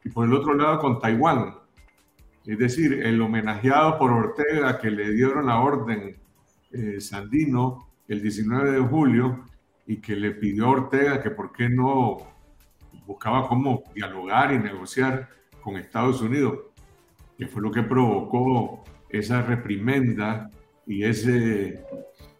[0.03, 1.55] y por el otro lado con Taiwán.
[2.45, 6.17] Es decir, el homenajeado por Ortega que le dieron la orden
[6.71, 9.45] eh, Sandino el 19 de julio
[9.87, 12.17] y que le pidió a Ortega que por qué no
[13.05, 15.29] buscaba cómo dialogar y negociar
[15.61, 16.59] con Estados Unidos,
[17.37, 20.49] que fue lo que provocó esa reprimenda
[20.85, 21.83] y ese,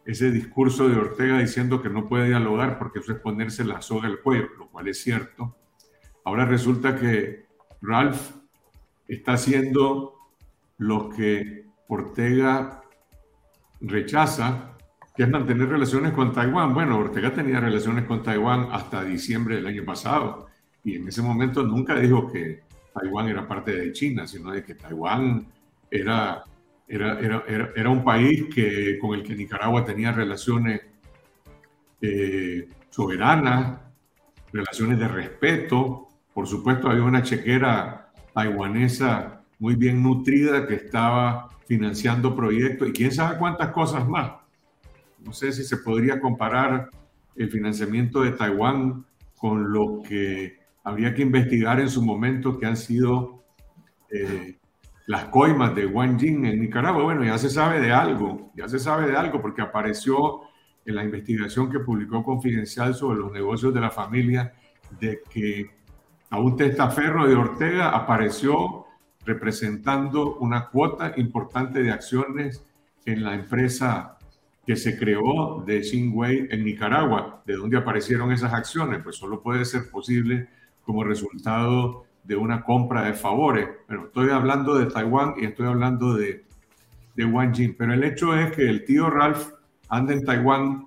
[0.05, 4.07] ese discurso de Ortega diciendo que no puede dialogar porque eso es ponerse la soga
[4.07, 5.55] al cuello, lo cual es cierto.
[6.25, 7.45] Ahora resulta que
[7.81, 8.31] Ralph
[9.07, 10.15] está haciendo
[10.77, 12.81] lo que Ortega
[13.81, 14.77] rechaza,
[15.19, 16.73] que es mantener relaciones con Taiwán.
[16.73, 20.47] Bueno, Ortega tenía relaciones con Taiwán hasta diciembre del año pasado
[20.81, 22.61] y en ese momento nunca dijo que
[22.93, 25.45] Taiwán era parte de China, sino de que Taiwán
[25.91, 26.41] era,
[26.87, 27.43] era, era,
[27.75, 30.83] era, un país que, con el que Nicaragua tenía relaciones
[32.01, 33.77] eh, soberanas,
[34.53, 36.07] relaciones de respeto.
[36.33, 43.11] Por supuesto, había una chequera taiwanesa muy bien nutrida que estaba financiando proyectos y quién
[43.11, 44.38] sabe cuántas cosas más.
[45.23, 46.89] No sé si se podría comparar
[47.35, 49.05] el financiamiento de Taiwán
[49.37, 53.43] con lo que habría que investigar en su momento que han sido
[54.09, 54.57] eh,
[55.07, 57.03] las coimas de Wang Jing en Nicaragua.
[57.03, 60.41] Bueno, ya se sabe de algo, ya se sabe de algo porque apareció
[60.85, 64.53] en la investigación que publicó Confidencial sobre los negocios de la familia
[64.99, 65.71] de que
[66.29, 68.85] a un testaferro de Ortega apareció
[69.25, 72.63] representando una cuota importante de acciones
[73.05, 74.18] en la empresa
[74.69, 77.41] que se creó de Xinwei en Nicaragua.
[77.43, 79.01] ¿De dónde aparecieron esas acciones?
[79.03, 80.47] Pues solo puede ser posible
[80.83, 83.67] como resultado de una compra de favores.
[83.87, 86.45] Pero estoy hablando de Taiwán y estoy hablando de,
[87.15, 87.73] de Wang Jing.
[87.79, 89.53] Pero el hecho es que el tío Ralph
[89.87, 90.85] anda en Taiwán.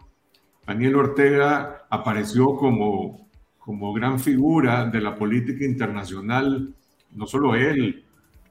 [0.64, 3.26] Daniel Ortega apareció como,
[3.58, 6.72] como gran figura de la política internacional,
[7.10, 8.04] no solo él,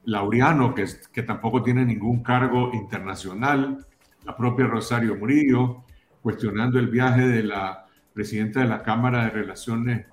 [0.04, 3.86] Laureano, que, que tampoco tiene ningún cargo internacional,
[4.24, 5.84] la propia Rosario Murillo,
[6.22, 10.06] cuestionando el viaje de la presidenta de la Cámara de Relaciones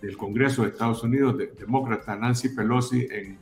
[0.00, 3.38] del Congreso de Estados Unidos, de, demócrata Nancy Pelosi, en,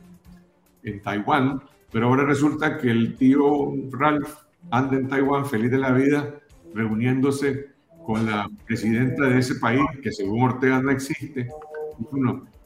[0.83, 1.61] en Taiwán.
[1.91, 4.29] Pero ahora resulta que el tío Ralph
[4.71, 6.35] anda en Taiwán feliz de la vida,
[6.73, 11.47] reuniéndose con la presidenta de ese país, que según Ortega no existe.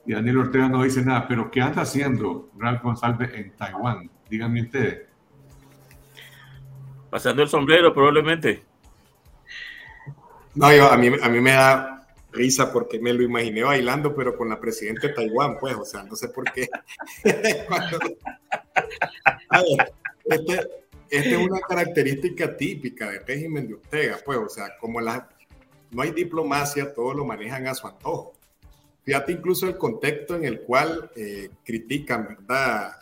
[0.05, 4.09] Y, Daniel Ortega no dice nada, pero ¿qué anda haciendo Ralph González en Taiwán?
[4.29, 5.08] Díganme ustedes.
[7.09, 8.63] Pasando el sombrero, probablemente.
[10.55, 14.49] No, a, mí, a mí me da risa porque me lo imaginé bailando, pero con
[14.49, 16.69] la presidenta de Taiwán, pues, o sea, no sé por qué.
[19.49, 19.93] a ver,
[20.25, 20.53] este,
[21.09, 25.27] esta es una característica típica del régimen de Ortega, pues, o sea, como la,
[25.91, 28.33] no hay diplomacia, todo lo manejan a su antojo.
[29.03, 32.95] Fíjate incluso el contexto en el cual eh, critican, ¿verdad?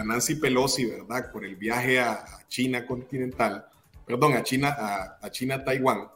[0.00, 1.30] A Nancy Pelosi, ¿verdad?
[1.30, 3.66] Por el viaje a, China continental,
[4.06, 6.08] perdón, a China, a, a China, Taiwán.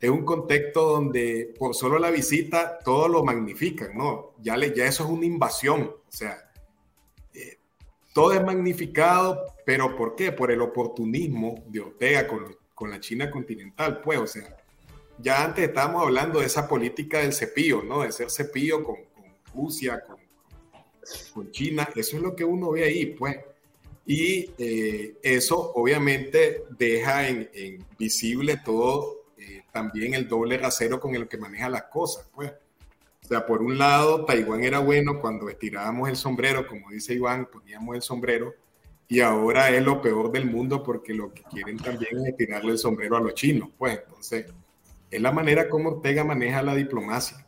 [0.00, 4.34] Es un contexto donde por solo la visita todo lo magnifican, ¿no?
[4.40, 6.36] Ya, le, ya eso es una invasión, o sea,
[8.14, 10.30] todo es magnificado, pero ¿por qué?
[10.30, 14.56] Por el oportunismo de Ortega con, con la China continental, pues, o sea,
[15.18, 18.02] ya antes estábamos hablando de esa política del cepillo, ¿no?
[18.02, 18.96] De ser cepillo con,
[19.52, 20.16] Rusia, con,
[21.32, 23.36] con, China, eso es lo que uno ve ahí, pues.
[24.06, 27.48] Y eh, eso obviamente deja en,
[27.98, 32.52] visible todo, eh, también el doble rasero con el que maneja las cosas, pues.
[33.24, 37.46] O sea, por un lado, Taiwán era bueno cuando estirábamos el sombrero, como dice Iván,
[37.50, 38.54] poníamos el sombrero,
[39.08, 42.78] y ahora es lo peor del mundo porque lo que quieren también es estirarle el
[42.78, 43.70] sombrero a los chinos.
[43.78, 44.52] Pues entonces,
[45.10, 47.46] es la manera como Ortega maneja la diplomacia.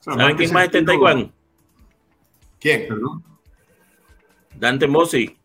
[0.00, 1.32] ¿Saben quién más está en Taiwán?
[2.62, 2.86] ¿Quién?
[4.56, 5.36] Dante Mossi.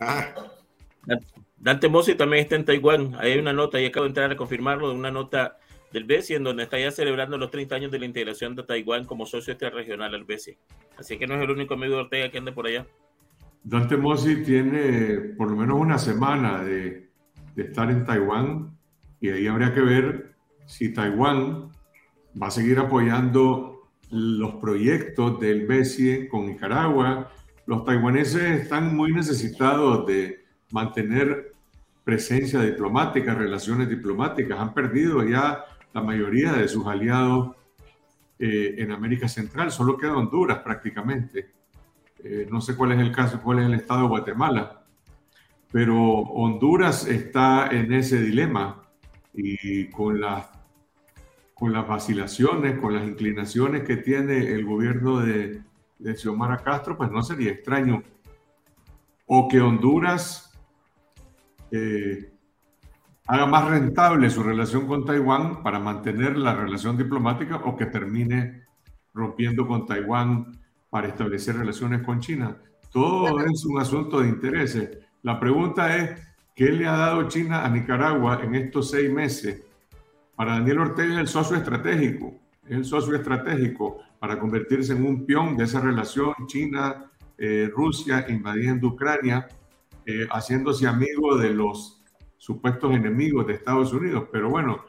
[0.00, 0.32] Ah.
[1.58, 3.14] Dante Mossi también está en Taiwán.
[3.18, 5.58] Hay una nota, y acabo de entrar a confirmarlo, de una nota
[5.92, 9.04] del BESI, en donde está ya celebrando los 30 años de la integración de Taiwán
[9.04, 10.56] como socio este regional al BESI.
[10.96, 12.86] Así que no es el único amigo de Ortega que ande por allá.
[13.62, 17.10] Dante Mossi tiene por lo menos una semana de,
[17.54, 18.74] de estar en Taiwán
[19.20, 20.34] y ahí habría que ver
[20.64, 21.70] si Taiwán
[22.40, 23.69] va a seguir apoyando
[24.10, 27.30] los proyectos del BESI con Nicaragua.
[27.66, 31.54] Los taiwaneses están muy necesitados de mantener
[32.04, 34.58] presencia diplomática, relaciones diplomáticas.
[34.58, 37.56] Han perdido ya la mayoría de sus aliados
[38.38, 39.70] eh, en América Central.
[39.70, 41.50] Solo queda Honduras prácticamente.
[42.22, 44.82] Eh, no sé cuál es el caso, cuál es el estado de Guatemala,
[45.72, 48.82] pero Honduras está en ese dilema
[49.32, 50.46] y con las,
[51.60, 55.60] con las vacilaciones, con las inclinaciones que tiene el gobierno de,
[55.98, 58.02] de Xiomara Castro, pues no sería extraño.
[59.26, 60.58] O que Honduras
[61.70, 62.32] eh,
[63.26, 68.64] haga más rentable su relación con Taiwán para mantener la relación diplomática o que termine
[69.12, 70.58] rompiendo con Taiwán
[70.88, 72.56] para establecer relaciones con China.
[72.90, 74.98] Todo es un asunto de intereses.
[75.22, 76.18] La pregunta es,
[76.54, 79.62] ¿qué le ha dado China a Nicaragua en estos seis meses?
[80.40, 82.32] Para Daniel Ortega es el socio estratégico,
[82.64, 88.88] es el socio estratégico para convertirse en un peón de esa relación China-Rusia eh, invadiendo
[88.88, 89.46] Ucrania,
[90.06, 92.02] eh, haciéndose amigo de los
[92.38, 94.28] supuestos enemigos de Estados Unidos.
[94.32, 94.82] Pero bueno,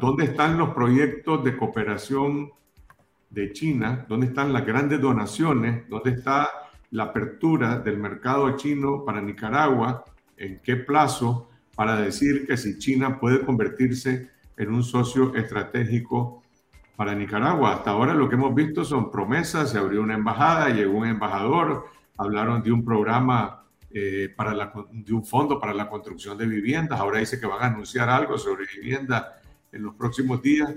[0.00, 2.52] ¿dónde están los proyectos de cooperación
[3.30, 4.06] de China?
[4.08, 5.88] ¿Dónde están las grandes donaciones?
[5.88, 6.48] ¿Dónde está
[6.92, 10.04] la apertura del mercado chino para Nicaragua?
[10.36, 11.49] ¿En qué plazo?
[11.80, 14.28] Para decir que si China puede convertirse
[14.58, 16.42] en un socio estratégico
[16.94, 17.72] para Nicaragua.
[17.72, 21.86] Hasta ahora lo que hemos visto son promesas, se abrió una embajada, llegó un embajador,
[22.18, 27.00] hablaron de un programa, eh, para la, de un fondo para la construcción de viviendas,
[27.00, 29.40] ahora dice que van a anunciar algo sobre vivienda
[29.72, 30.74] en los próximos días,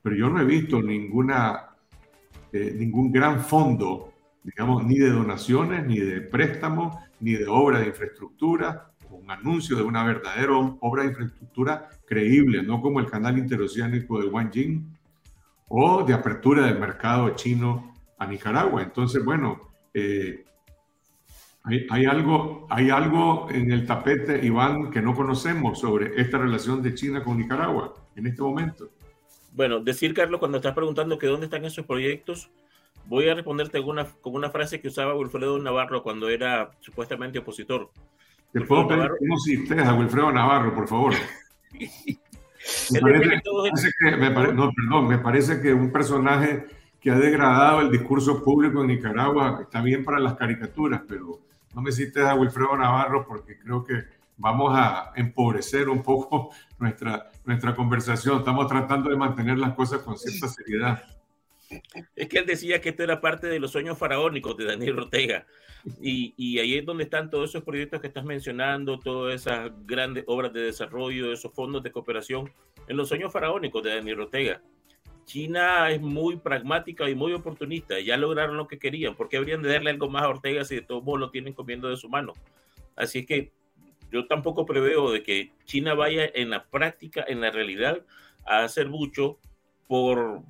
[0.00, 1.76] pero yo no he visto ninguna,
[2.54, 7.88] eh, ningún gran fondo, digamos, ni de donaciones, ni de préstamos, ni de obra de
[7.88, 8.91] infraestructura,
[9.22, 14.28] un anuncio de una verdadera obra de infraestructura creíble, no como el canal interoceánico de
[14.28, 14.98] Wanjing,
[15.68, 18.82] o de apertura del mercado chino a Nicaragua.
[18.82, 20.44] Entonces, bueno, eh,
[21.64, 26.94] hay, algo, hay algo en el tapete, Iván, que no conocemos sobre esta relación de
[26.94, 28.90] China con Nicaragua en este momento.
[29.52, 32.50] Bueno, decir, Carlos, cuando estás preguntando que dónde están esos proyectos,
[33.06, 37.38] voy a responderte con una, con una frase que usaba Wilfredo Navarro cuando era supuestamente
[37.38, 37.90] opositor.
[38.52, 41.14] ¿Te puedo pedir que a Wilfredo Navarro, por favor?
[42.92, 43.42] Me parece,
[44.54, 46.64] no, perdón, me parece que un personaje
[47.00, 51.40] que ha degradado el discurso público en Nicaragua está bien para las caricaturas, pero
[51.74, 54.04] no me cites a Wilfredo Navarro porque creo que
[54.36, 58.38] vamos a empobrecer un poco nuestra, nuestra conversación.
[58.38, 61.02] Estamos tratando de mantener las cosas con cierta seriedad.
[62.16, 65.46] Es que él decía que esto era parte de los sueños faraónicos de Daniel Ortega.
[66.00, 70.24] Y, y, ahí es donde están todos esos proyectos que estás mencionando, todas esas grandes
[70.28, 72.52] obras de desarrollo, esos fondos de cooperación,
[72.86, 74.62] en los sueños faraónicos de Daniel Ortega.
[75.24, 77.98] China es muy pragmática y muy oportunista.
[78.00, 79.14] Ya lograron lo que querían.
[79.14, 81.52] ¿Por qué habrían de darle algo más a Ortega si de todos modos lo tienen
[81.52, 82.32] comiendo de su mano?
[82.96, 83.52] Así es que
[84.10, 88.04] yo tampoco preveo de que China vaya en la práctica, en la realidad,
[88.44, 89.38] a hacer mucho
[89.88, 90.42] por,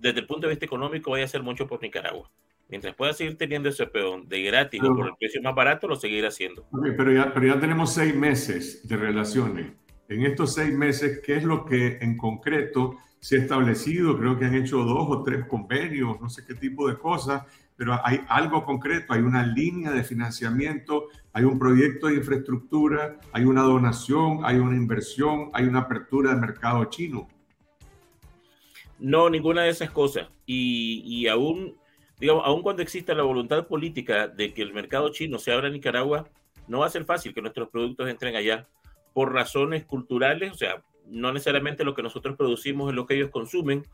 [0.00, 2.30] desde el punto de vista económico, vaya a hacer mucho por Nicaragua.
[2.68, 5.96] Mientras pueda seguir teniendo ese peón de gratis o por el precio más barato, lo
[5.96, 6.66] seguirá haciendo.
[6.96, 9.72] pero, ya, pero ya tenemos seis meses de relaciones.
[10.08, 14.16] En estos seis meses, ¿qué es lo que en concreto se ha establecido?
[14.18, 17.42] Creo que han hecho dos o tres convenios, no sé qué tipo de cosas,
[17.76, 23.44] pero hay algo concreto, hay una línea de financiamiento, hay un proyecto de infraestructura, hay
[23.44, 27.26] una donación, hay una inversión, hay una apertura del mercado chino.
[29.00, 30.28] No, ninguna de esas cosas.
[30.46, 31.76] Y, y aún
[32.20, 35.72] digamos, aun cuando exista la voluntad política de que el mercado chino se abra en
[35.72, 36.28] Nicaragua,
[36.68, 38.68] no va a ser fácil que nuestros productos entren allá
[39.14, 43.30] por razones culturales, o sea, no necesariamente lo que nosotros producimos es lo que ellos
[43.30, 43.86] consumen,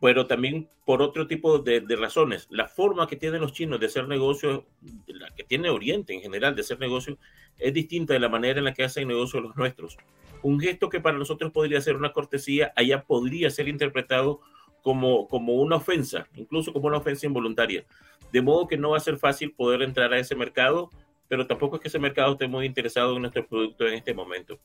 [0.00, 2.48] pero también por otro tipo de, razones.
[2.50, 4.64] La forma que tienen los chinos de hacer negocios,
[5.06, 7.18] la que tiene Oriente en general de hacer negocios,
[7.58, 9.96] es distinta de la manera en la que hacen negocios los nuestros.
[10.42, 14.40] Un gesto que para nosotros podría ser una cortesía, allá podría ser interpretado
[14.82, 17.84] como, como una ofensa, incluso como una ofensa involuntaria.
[18.32, 20.90] De modo que no va a ser fácil poder entrar a ese mercado,
[21.28, 24.58] pero tampoco es que ese mercado esté muy interesado en nuestros productos en este momento.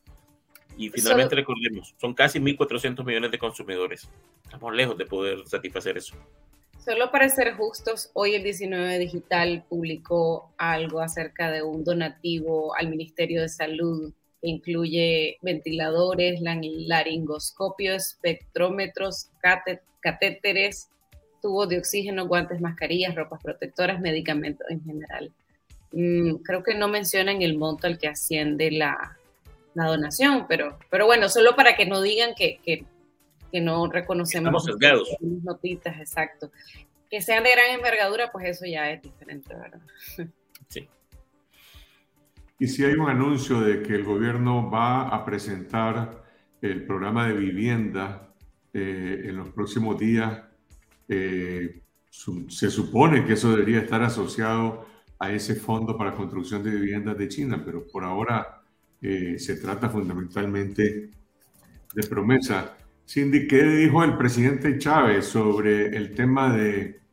[0.77, 4.09] Y finalmente recordemos, son casi 1.400 millones de consumidores.
[4.43, 6.15] Estamos lejos de poder satisfacer eso.
[6.85, 12.89] Solo para ser justos, hoy el 19 Digital publicó algo acerca de un donativo al
[12.89, 19.31] Ministerio de Salud que incluye ventiladores, laringoscopios, espectrómetros,
[19.99, 20.89] catéteres,
[21.41, 25.31] tubos de oxígeno, guantes, mascarillas, ropas protectoras, medicamentos en general.
[25.91, 29.17] Mm, creo que no mencionan el monto al que asciende la,
[29.73, 32.85] donación, pero, pero bueno, solo para que no digan que,
[33.55, 36.51] que no reconocemos las notitas, exacto.
[37.09, 39.79] Que sean de gran envergadura, pues eso ya es diferente, ¿verdad?
[40.67, 40.89] Sí.
[42.59, 46.21] Y si hay un anuncio de que el gobierno va a presentar
[46.61, 48.33] el programa de vivienda
[48.73, 50.41] eh, en los próximos días,
[51.07, 54.85] eh, se supone que eso debería estar asociado
[55.17, 58.63] a ese fondo para construcción de viviendas de China, pero por ahora
[59.01, 61.09] eh, se trata fundamentalmente
[61.93, 62.75] de promesa.
[63.07, 67.05] Cindy, ¿qué dijo el presidente Chávez sobre el tema de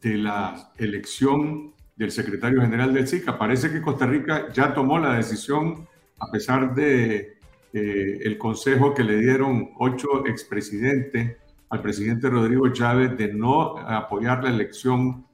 [0.00, 3.38] de la elección del secretario general del SICA.
[3.38, 5.86] Parece que Costa Rica ya tomó la decisión,
[6.18, 7.38] a pesar de
[7.72, 11.36] eh, el consejo que le dieron ocho expresidentes
[11.70, 15.26] al presidente Rodrigo Chávez de no apoyar la elección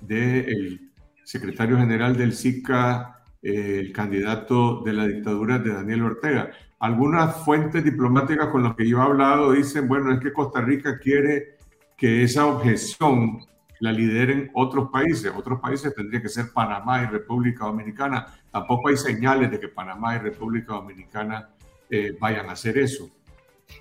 [0.00, 0.90] del
[1.24, 6.50] secretario general del SICA, eh, el candidato de la dictadura de Daniel Ortega.
[6.84, 10.98] Algunas fuentes diplomáticas con las que yo he hablado dicen, bueno, es que Costa Rica
[10.98, 11.56] quiere
[11.96, 13.38] que esa objeción
[13.80, 15.32] la lideren otros países.
[15.34, 18.26] Otros países tendría que ser Panamá y República Dominicana.
[18.50, 21.48] Tampoco hay señales de que Panamá y República Dominicana
[21.88, 23.08] eh, vayan a hacer eso.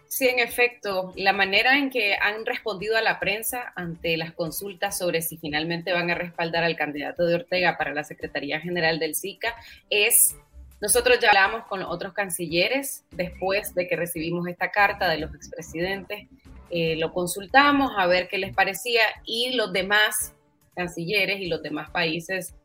[0.08, 4.97] Sí, en efecto, la manera en que han respondido a la prensa ante las consultas
[4.97, 9.14] sobre si finalmente van a respaldar al candidato de Ortega para la Secretaría General del
[9.14, 9.56] SICA
[9.89, 10.38] es,
[10.84, 16.27] nosotros ya hablamos con otros cancilleres después de que recibimos esta carta de los expresidentes
[16.75, 20.34] eh, lo consultamos a ver qué les parecía y los demás
[20.75, 22.55] cancilleres y los demás países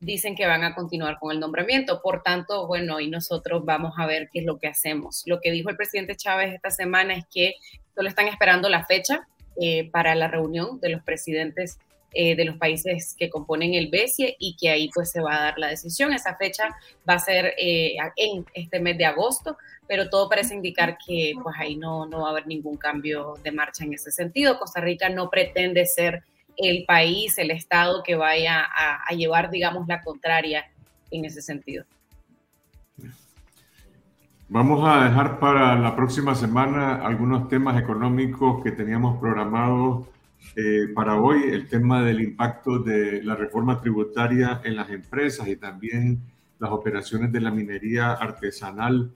[0.00, 2.02] dicen que van a continuar con el nombramiento.
[2.02, 5.22] Por tanto, bueno, y nosotros vamos a ver qué es lo que hacemos.
[5.24, 7.54] Lo que dijo el presidente Chávez esta semana es que
[7.94, 9.26] solo están esperando la fecha
[9.58, 11.78] eh, para la reunión de los presidentes
[12.14, 15.42] eh, de los países que componen el BESIE y que ahí pues se va a
[15.42, 16.12] dar la decisión.
[16.12, 16.74] Esa fecha
[17.08, 19.56] va a ser en este mes de agosto
[19.86, 23.52] pero todo parece indicar que pues ahí no, no va a haber ningún cambio de
[23.52, 24.58] marcha en ese sentido.
[24.58, 26.24] Costa Rica no pretende ser
[26.56, 30.64] el país, el Estado que vaya a, llevar, digamos, la contraria
[31.10, 31.84] en ese sentido.
[34.48, 40.06] Vamos a dejar para la próxima semana algunos temas económicos que teníamos programados
[40.56, 45.56] eh, para hoy, el tema del impacto de la reforma tributaria en las empresas y
[45.56, 46.22] también
[46.60, 49.12] las operaciones de la minería artesanal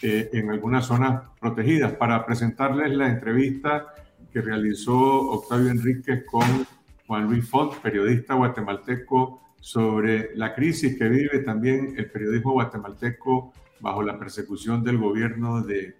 [0.00, 1.92] eh, en algunas zonas protegidas.
[1.92, 3.94] Para presentarles la entrevista
[4.32, 6.66] que realizó Octavio Enríquez con
[7.06, 14.02] Juan Luis Font, periodista guatemalteco, sobre la crisis que vive también el periodismo guatemalteco bajo
[14.02, 15.96] la persecución del gobierno de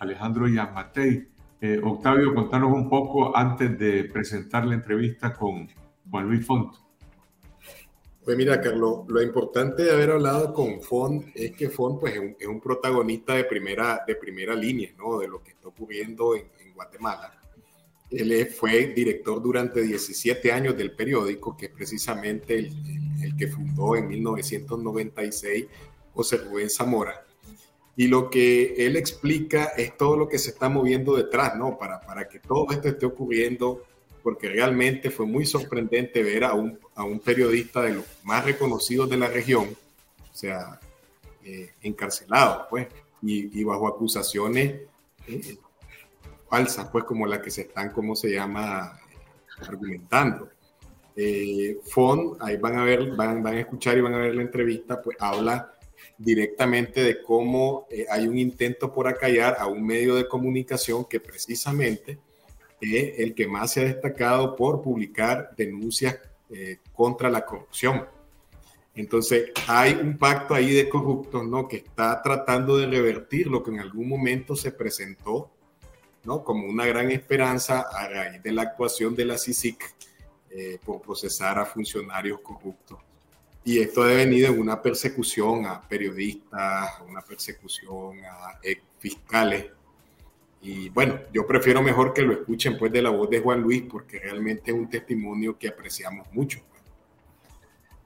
[0.00, 1.28] Alejandro Yamatei.
[1.60, 5.68] Eh, Octavio, contanos un poco antes de presentar la entrevista con
[6.08, 6.72] Juan Luis Font.
[8.24, 12.46] Pues mira, Carlos, lo importante de haber hablado con Font es que Font pues, es,
[12.46, 15.18] un, protagonista de primera, de primera línea ¿no?
[15.18, 17.32] de lo que está ocurriendo en, Guatemala.
[18.08, 22.72] Él fue director durante 17 años del periódico, que es precisamente el,
[23.20, 25.66] el, que fundó en 1996
[26.12, 27.24] José Rubén Zamora.
[27.98, 31.76] Y lo que él explica es todo lo que se está moviendo detrás, ¿no?
[31.76, 33.82] Para, para que todo esto esté ocurriendo
[34.22, 39.10] porque realmente fue muy sorprendente ver a un, a un periodista de los más reconocidos
[39.10, 39.76] de la región,
[40.32, 40.78] o sea,
[41.44, 42.86] eh, encarcelado, pues,
[43.20, 44.82] y, bajo acusaciones
[45.26, 45.58] eh,
[46.48, 48.96] falsas, pues, como la que se están, ¿cómo se llama?,
[49.66, 50.50] argumentando.
[51.16, 54.42] Eh, Fon, ahí van a ver, van, van, a escuchar y van a ver la
[54.42, 55.77] entrevista, pues habla
[56.18, 62.18] directamente de cómo hay un intento por acallar a un medio de comunicación que precisamente
[62.80, 66.18] es el que más se ha destacado por publicar denuncias
[66.50, 68.06] eh, contra la corrupción.
[68.94, 71.68] Entonces, hay un pacto ahí de corruptos, ¿no?
[71.68, 75.50] Que está tratando de revertir lo que en algún momento se presentó,
[76.24, 76.42] ¿no?
[76.42, 79.94] Como una gran esperanza a raíz de la actuación de la CICIC
[80.50, 82.98] eh, por procesar a funcionarios corruptos.
[83.68, 88.58] Y esto ha venido en una persecución a periodistas, una persecución a
[88.98, 89.66] fiscales
[90.62, 93.82] y bueno, yo prefiero mejor que lo escuchen pues de la voz de Juan Luis
[93.82, 96.60] porque realmente es un testimonio que apreciamos mucho.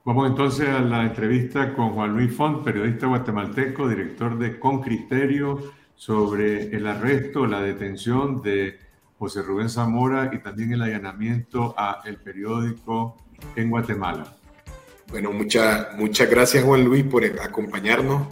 [0.05, 5.73] Vamos entonces a la entrevista con Juan Luis Font, periodista guatemalteco, director de Con Criterio,
[5.95, 8.81] sobre el arresto, la detención de
[9.17, 13.17] José Rubén Zamora y también el allanamiento a el periódico
[13.55, 14.42] en Guatemala.
[15.13, 18.29] Bueno, muchas muchas gracias Juan Luis por acompañarnos.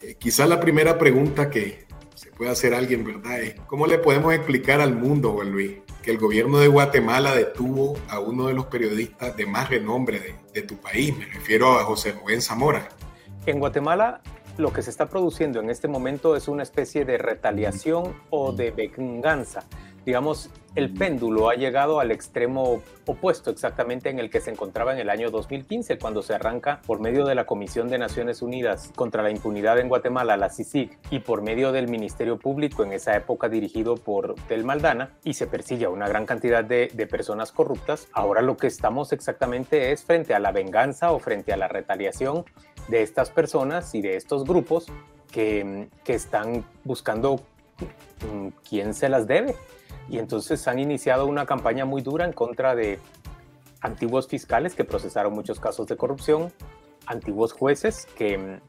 [0.00, 3.40] Eh, quizá la primera pregunta que, se puede hacer alguien, ¿verdad?
[3.66, 8.20] ¿Cómo le podemos explicar al mundo, Juan Luis, que el gobierno de Guatemala detuvo a
[8.20, 11.16] uno de los periodistas de más renombre de, tu país?
[11.18, 12.88] Me refiero a José Rubén Zamora.
[13.46, 14.20] En Guatemala
[14.56, 18.70] lo que se está produciendo en este momento es una especie de retaliación o de
[18.70, 19.64] venganza.
[20.04, 25.00] Digamos, el péndulo ha llegado al extremo opuesto exactamente en el que se encontraba en
[25.00, 29.22] el año 2015, cuando se arranca por medio de la Comisión de Naciones Unidas contra
[29.22, 33.48] la Impunidad en Guatemala, la CICIG, y por medio del Ministerio Público en esa época
[33.48, 38.08] dirigido por Del Maldana, y se persigue a una gran cantidad de, de personas corruptas.
[38.12, 42.44] Ahora lo que estamos exactamente es frente a la venganza o frente a la retaliación
[42.88, 44.86] de estas personas y de estos grupos
[45.32, 49.54] que, que están buscando mm, quién se las debe
[50.08, 52.98] y entonces han iniciado una campaña muy dura en contra de,
[53.80, 56.52] antiguos fiscales que procesaron muchos casos de corrupción,
[57.06, 58.60] antiguos jueces que mm,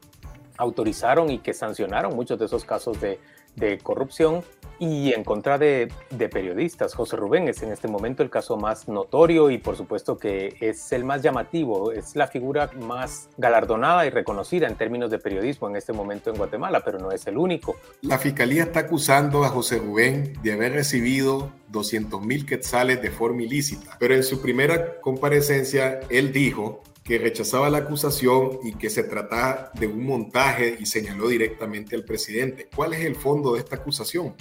[0.56, 3.20] autorizaron y que sancionaron muchos de esos casos de,
[3.56, 4.42] de corrupción
[4.82, 5.92] y en contra de,
[6.32, 6.94] periodistas.
[6.94, 10.90] José Rubén es en este momento el caso más notorio y por supuesto que es
[10.90, 15.76] el más llamativo, es la figura más galardonada y reconocida en términos de periodismo en
[15.76, 17.76] este momento en Guatemala, pero no es el único.
[18.00, 23.42] La fiscalía está acusando a José Rubén de haber recibido 200 mil quetzales de forma
[23.42, 29.04] ilícita, pero en su primera comparecencia él dijo que rechazaba la acusación y que se
[29.04, 32.68] trataba de un montaje y señaló directamente al presidente.
[32.74, 34.34] ¿Cuál es el fondo de esta acusación?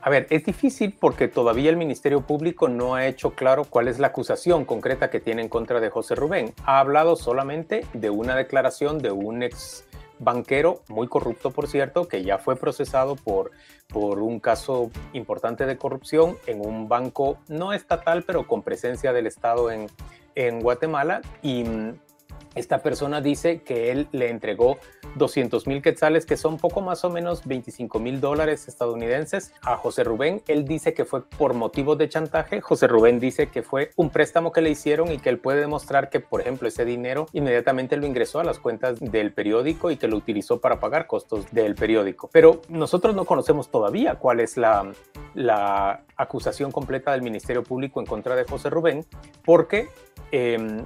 [0.00, 3.98] A ver, es difícil porque todavía el Ministerio Público no ha hecho claro cuál es
[3.98, 6.54] la acusación concreta que tiene en contra de José Rubén.
[6.64, 9.84] Ha hablado solamente de una declaración de un ex
[10.20, 13.50] banquero, muy corrupto por cierto, que ya fue procesado por,
[13.88, 19.26] por un caso importante de corrupción en un banco no estatal, pero con presencia del
[19.26, 19.88] Estado en,
[20.34, 21.22] en Guatemala.
[21.42, 21.94] Y mm,
[22.54, 24.78] esta persona dice que él le entregó
[25.16, 30.04] 200 mil quetzales, que son poco más o menos 25 mil dólares estadounidenses, a José
[30.04, 30.42] Rubén.
[30.48, 32.60] Él dice que fue por motivos de chantaje.
[32.60, 36.10] José Rubén dice que fue un préstamo que le hicieron y que él puede demostrar
[36.10, 40.08] que, por ejemplo, ese dinero inmediatamente lo ingresó a las cuentas del periódico y que
[40.08, 42.28] lo utilizó para pagar costos del periódico.
[42.32, 44.92] Pero nosotros no conocemos todavía cuál es la,
[46.16, 49.06] acusación completa del Ministerio Público en contra de José Rubén,
[49.44, 49.88] porque...
[50.32, 50.84] Eh,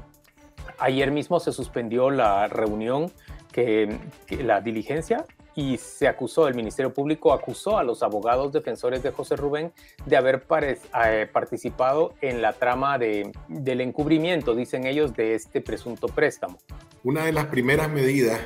[0.78, 3.10] ayer mismo se suspendió la reunión,
[3.52, 3.98] que,
[4.42, 5.24] la diligencia,
[5.54, 9.72] y se acusó, el Ministerio Público acusó a los abogados defensores de José Rubén
[10.06, 16.08] de haber eh, participado en la trama de, del encubrimiento, dicen ellos, de este presunto
[16.08, 16.58] préstamo.
[17.04, 18.40] Una de las primeras medidas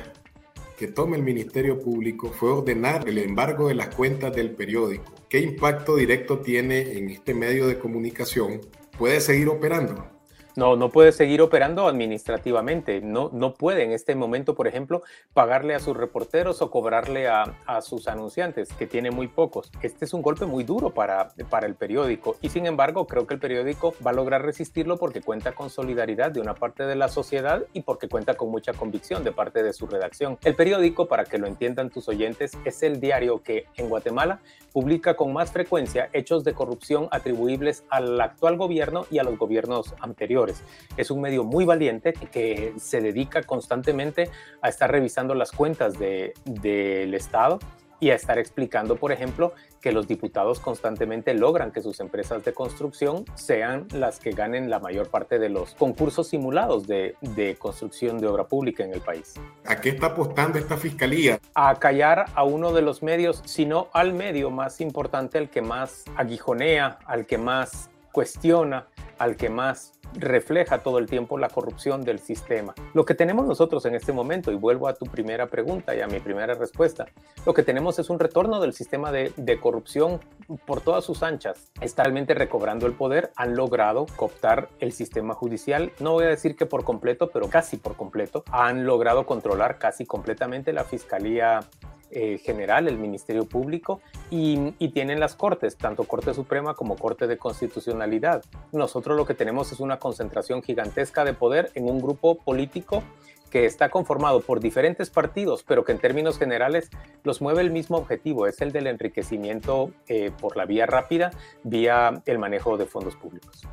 [0.77, 5.11] que toma el Ministerio Público fue ordenar el embargo de las cuentas del periódico.
[5.27, 8.61] ¿Qué impacto directo tiene en este medio de comunicación?
[8.97, 10.16] ¿Puede seguir operando?
[10.57, 12.99] No, no puede seguir operando administrativamente.
[12.99, 17.53] No, no puede en este momento, por ejemplo, pagarle a sus reporteros o cobrarle a,
[17.81, 19.71] sus anunciantes, que tiene muy pocos.
[19.83, 23.35] Este es un golpe muy duro para, para el periódico y sin embargo creo que
[23.35, 27.07] el periódico va a lograr resistirlo porque cuenta con solidaridad de una parte de la
[27.07, 30.39] sociedad y porque cuenta con mucha convicción de parte de su redacción.
[30.43, 34.39] El periódico, para que lo entiendan tus oyentes, es el diario que en Guatemala
[34.73, 39.93] publica con más frecuencia hechos de corrupción atribuibles al actual gobierno y a los gobiernos
[40.01, 40.46] anteriores.
[40.95, 44.29] Es un medio muy valiente que se dedica constantemente
[44.61, 47.59] a estar revisando las cuentas del Estado
[47.99, 52.53] y a estar explicando, por ejemplo, que los diputados constantemente logran que sus empresas de
[52.53, 58.19] construcción sean las que ganen la mayor parte de los concursos simulados de, de, construcción
[58.19, 59.35] de obra pública en el país.
[59.65, 61.39] ¿A qué está apostando esta fiscalía?
[61.55, 66.05] A callar a uno de los medios, sino al medio más importante, al que más
[66.15, 68.87] aguijonea, al que más cuestiona,
[69.17, 72.73] al que más refleja todo el tiempo la corrupción del sistema.
[72.93, 76.07] Lo que tenemos nosotros en este momento, y vuelvo a tu primera pregunta y a
[76.07, 77.05] mi primera respuesta,
[77.45, 80.19] lo que tenemos es un retorno del sistema de, corrupción
[80.65, 81.71] por todas sus anchas.
[81.81, 86.55] Está realmente recobrando el poder, han logrado cooptar el sistema judicial, no voy a decir
[86.55, 91.61] que por completo, pero casi por completo, han logrado controlar casi completamente la Fiscalía
[92.09, 97.37] eh, general, el Ministerio Público, y, tienen las Cortes, tanto Corte Suprema como Corte de
[97.37, 98.45] Constitucionalidad.
[98.71, 103.03] Nosotros lo que tenemos es una concentración gigantesca de poder en un grupo político
[103.49, 106.89] que está conformado por diferentes partidos, pero que en términos generales
[107.23, 111.31] los mueve el mismo objetivo, es el del enriquecimiento eh, por la vía rápida,
[111.63, 113.65] vía el manejo de fondos públicos.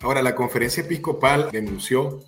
[0.00, 2.20] Ahora, la conferencia episcopal denunció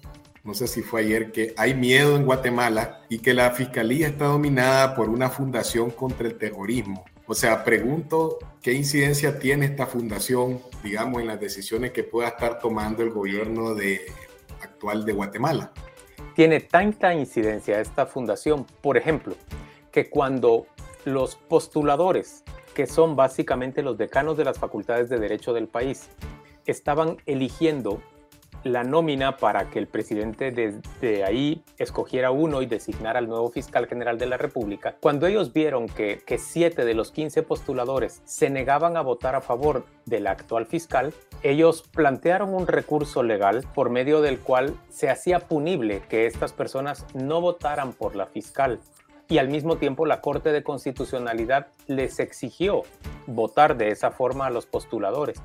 [0.45, 4.27] no sé si fue ayer, que hay miedo en Guatemala y que la fiscalía está
[4.27, 7.05] dominada por una fundación contra el terrorismo.
[7.27, 12.59] O sea, pregunto qué incidencia tiene esta fundación, digamos, en las decisiones que pueda estar
[12.59, 13.77] tomando el gobierno
[14.61, 15.73] actual de Guatemala.
[16.35, 19.35] Tiene tanta incidencia esta fundación, por ejemplo,
[19.93, 20.67] que cuando
[21.05, 22.43] los postuladores,
[22.75, 26.09] que son básicamente los decanos de las facultades de derecho del país,
[26.67, 28.03] estaban eligiendo
[28.65, 33.87] la nómina para que el presidente desde ahí escogiera uno y designara al nuevo fiscal
[33.87, 38.51] general de la República, cuando ellos vieron que, que siete de los 15 postuladores se
[38.51, 41.13] negaban a votar a favor del actual fiscal,
[41.43, 47.05] ellos plantearon un recurso legal por medio del cual se hacía punible que estas personas
[47.15, 48.81] no votaran por la fiscal
[49.29, 52.83] y al mismo tiempo la Corte de Constitucionalidad les exigió
[53.27, 55.41] votar de esa forma a los postuladores.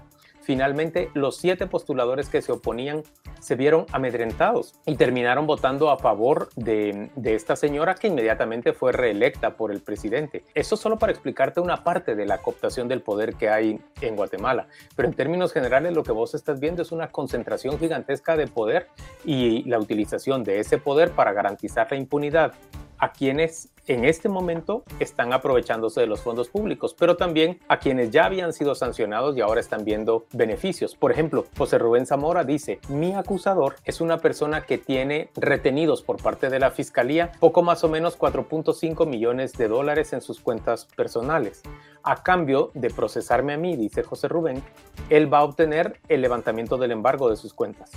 [0.47, 3.03] Finalmente, los siete postuladores que se oponían
[3.41, 9.57] se vieron amedrentados y terminaron votando a favor de, esta señora que inmediatamente fue reelecta
[9.57, 10.45] por el presidente.
[10.55, 14.69] Eso solo para explicarte una parte de la cooptación del poder que hay en Guatemala.
[14.95, 18.87] Pero en términos generales lo que vos estás viendo es una concentración gigantesca de poder
[19.25, 22.53] y la utilización de ese poder para garantizar la impunidad
[22.99, 28.11] a quienes en este momento están aprovechándose de los fondos públicos, pero también a quienes
[28.11, 30.95] ya habían sido sancionados y ahora están viendo beneficios.
[30.95, 36.21] Por ejemplo, José Rubén Zamora dice, mi acusador es una persona que tiene retenidos por
[36.21, 40.85] parte de la Fiscalía poco más o menos 4.5 millones de dólares en sus cuentas
[40.85, 41.61] personales.
[42.03, 44.61] A cambio de procesarme a mí, dice José Rubén,
[45.09, 47.91] él va a obtener el levantamiento del embargo de sus cuentas.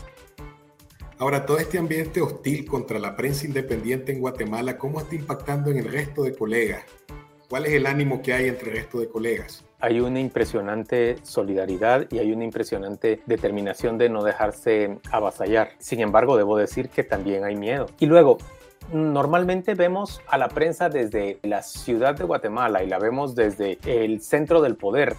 [1.20, 5.76] Ahora, todo este ambiente hostil contra la prensa independiente en Guatemala, ¿cómo está impactando en
[5.76, 6.82] el resto de colegas?
[7.46, 9.62] ¿Cuál es el ánimo que hay entre el resto de colegas?
[9.80, 15.72] Hay una impresionante solidaridad y hay una impresionante determinación de no dejarse avasallar.
[15.76, 17.84] Sin embargo, debo decir que también hay miedo.
[17.98, 18.38] Y luego,
[18.90, 24.22] normalmente vemos a la prensa desde la ciudad de Guatemala y la vemos desde el
[24.22, 25.16] centro del poder,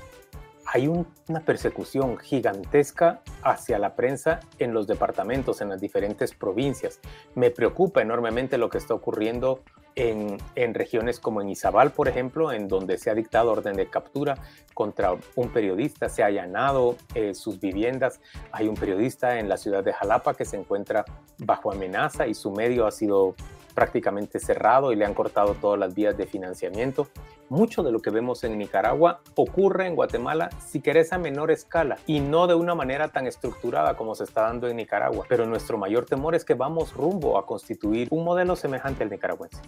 [0.73, 7.01] hay una persecución gigantesca hacia la prensa en los departamentos, en las diferentes provincias.
[7.35, 9.63] Me preocupa enormemente lo que está ocurriendo
[9.95, 10.39] en,
[10.73, 14.37] regiones como en Izabal, por ejemplo, en donde se ha dictado orden de captura
[14.73, 18.21] contra un periodista, se ha allanado eh, sus viviendas.
[18.53, 21.03] Hay un periodista en la ciudad de Jalapa que se encuentra
[21.37, 23.35] bajo amenaza y su medio ha sido
[23.71, 27.07] prácticamente cerrado y le han cortado todas las vías de financiamiento.
[27.49, 31.97] Mucho de lo que vemos en Nicaragua ocurre en Guatemala, si querés, a menor escala
[32.07, 35.25] y no de una manera tan estructurada como se está dando en Nicaragua.
[35.27, 39.61] Pero nuestro mayor temor es que vamos rumbo a constituir un modelo semejante al nicaragüense.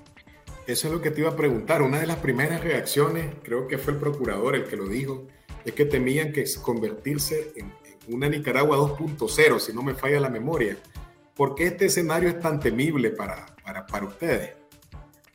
[0.65, 1.81] Eso es lo que te iba a preguntar.
[1.81, 5.27] Una de las primeras reacciones, creo que fue el procurador el que lo dijo,
[5.65, 7.73] es que temían que convertirse en
[8.07, 10.77] una Nicaragua 2.0, si no me falla la memoria.
[11.35, 14.62] ¿Por qué este escenario es tan temible para, para, para ustedes?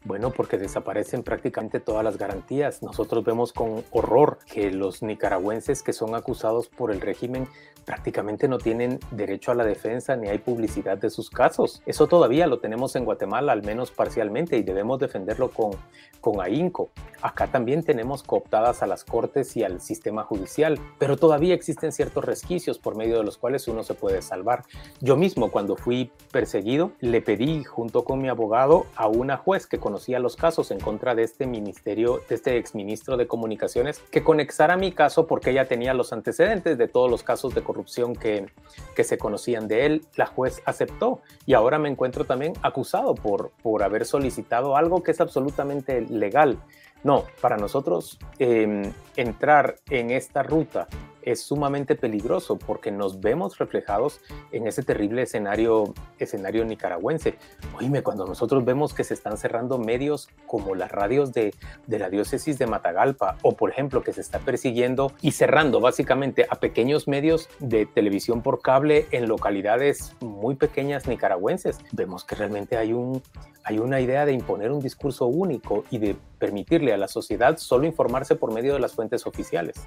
[0.08, 2.82] Bueno, porque desaparecen prácticamente todas las garantías.
[2.82, 7.46] Nosotros vemos con horror que los nicaragüenses que son acusados por el régimen
[7.84, 11.82] prácticamente no tienen derecho a la defensa ni hay publicidad de sus casos.
[11.84, 15.72] Eso todavía lo tenemos en Guatemala, al menos parcialmente, y debemos defenderlo con,
[16.20, 16.90] con ahínco.
[17.20, 22.24] Acá también tenemos cooptadas a las cortes y al sistema judicial, pero todavía existen ciertos
[22.24, 24.64] resquicios por medio de los cuales uno se puede salvar.
[25.00, 29.78] Yo mismo, cuando fui perseguido, le pedí junto con mi abogado a una juez que
[29.78, 34.76] conocía los casos en contra de este ministerio, de este exministro de comunicaciones, que conexara
[34.76, 38.46] mi caso porque ella tenía los antecedentes de todos los casos de corrupción que,
[38.94, 43.50] que se conocían de él, la juez aceptó y ahora me encuentro también acusado por,
[43.62, 46.58] por haber solicitado algo que es absolutamente legal.
[47.04, 50.88] No, para nosotros em, entrar en esta ruta
[51.30, 57.36] es sumamente peligroso porque nos vemos reflejados en ese terrible escenario, escenario nicaragüense.
[57.78, 61.54] Oíme, cuando nosotros vemos que se están cerrando medios como las radios de,
[61.86, 66.46] de la diócesis de Matagalpa o por ejemplo que se está persiguiendo y cerrando básicamente
[66.48, 72.76] a pequeños medios de televisión por cable en localidades muy pequeñas nicaragüenses, vemos que realmente
[72.76, 73.22] hay un,
[73.64, 77.86] hay una idea de imponer un discurso único y de permitirle a la sociedad solo
[77.86, 79.86] informarse por medio de las fuentes oficiales.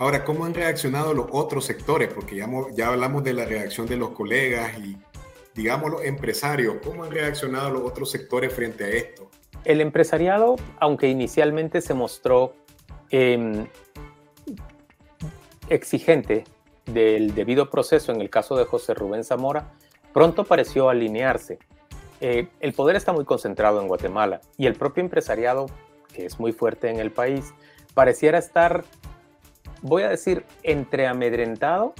[0.00, 2.10] Ahora, ¿cómo han reaccionado los otros sectores?
[2.10, 4.96] Porque ya, ya hablamos de la reacción de los colegas y,
[5.54, 6.76] digamos, los empresarios.
[6.82, 9.30] ¿Cómo han reaccionado los otros sectores frente a esto?
[9.62, 12.54] El empresariado, aunque inicialmente se mostró
[13.10, 13.66] em,
[15.68, 16.44] exigente
[16.86, 19.74] del debido proceso en el caso de José Rubén Zamora,
[20.14, 21.58] pronto pareció alinearse.
[22.22, 25.66] Eh, el poder está muy concentrado en Guatemala y el propio empresariado,
[26.14, 27.52] que es muy fuerte en el país,
[27.92, 28.82] pareciera estar
[29.82, 31.94] voy a decir, entre amedrentado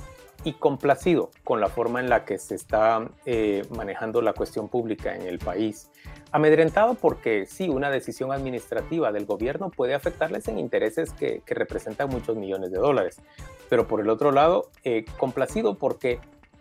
[0.44, 5.14] y complacido con la forma en la que se está eh, manejando la cuestión pública
[5.14, 5.90] en el país.
[6.32, 12.36] Amedrentado porque sí, una decisión administrativa del gobierno puede afectarles en intereses que, representan muchos
[12.36, 13.20] millones de dólares.
[13.68, 16.20] Pero por el otro lado, eh, complacido porque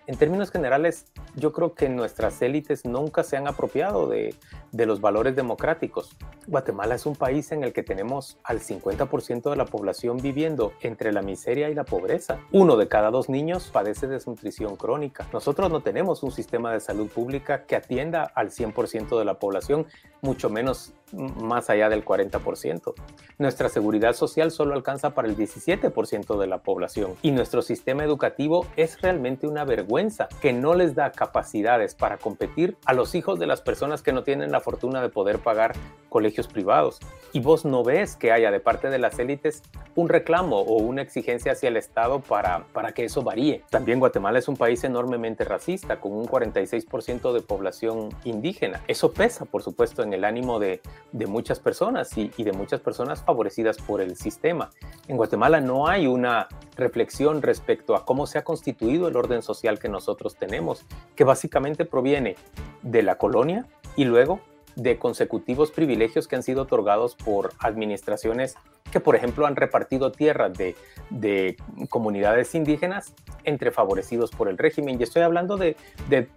[0.10, 1.06] en términos generales,
[1.36, 4.34] yo creo que nuestras élites nunca se han apropiado de,
[4.72, 6.18] los valores democráticos.
[6.48, 11.14] Guatemala es un país en el que tenemos al 50% de la población viviendo entre
[11.14, 12.40] la miseria y la pobreza.
[12.52, 15.28] Uno de cada dos niños padece desnutrición crónica.
[15.32, 19.86] Nosotros no tenemos un sistema de salud pública que atienda al 100% de la población,
[20.24, 22.94] mucho menos más allá del 40%.
[23.38, 28.66] Nuestra seguridad social solo alcanza para el 17% de la población y nuestro sistema educativo
[28.76, 33.48] es realmente una vergüenza que no les da capacidades para competir a los hijos de
[33.48, 35.74] las personas que no tienen la fortuna de poder pagar
[36.10, 37.00] colegios privados.
[37.32, 39.62] Y vos no ves que haya de parte de las élites
[39.96, 43.64] un reclamo o una exigencia hacia el Estado para, para que eso varíe.
[43.70, 48.82] También Guatemala es un país enormemente racista, con un 46% de población indígena.
[48.88, 50.82] Eso pesa, por supuesto, en el ánimo de,
[51.12, 54.70] de muchas personas y, de muchas personas favorecidas por el sistema.
[55.08, 59.80] En Guatemala no hay una reflexión respecto a cómo se ha constituido el orden social
[59.80, 60.86] que nosotros tenemos,
[61.16, 62.36] que básicamente proviene
[62.82, 63.66] de la colonia
[63.96, 64.40] y luego
[64.76, 68.56] de consecutivos privilegios que han sido otorgados por administraciones
[68.92, 70.76] que, por ejemplo, han repartido tierras de,
[71.10, 71.58] de
[71.90, 73.14] comunidades indígenas
[73.44, 75.00] entre favorecidos por el régimen.
[75.00, 75.76] Y estoy hablando de,
[76.10, 76.30] de,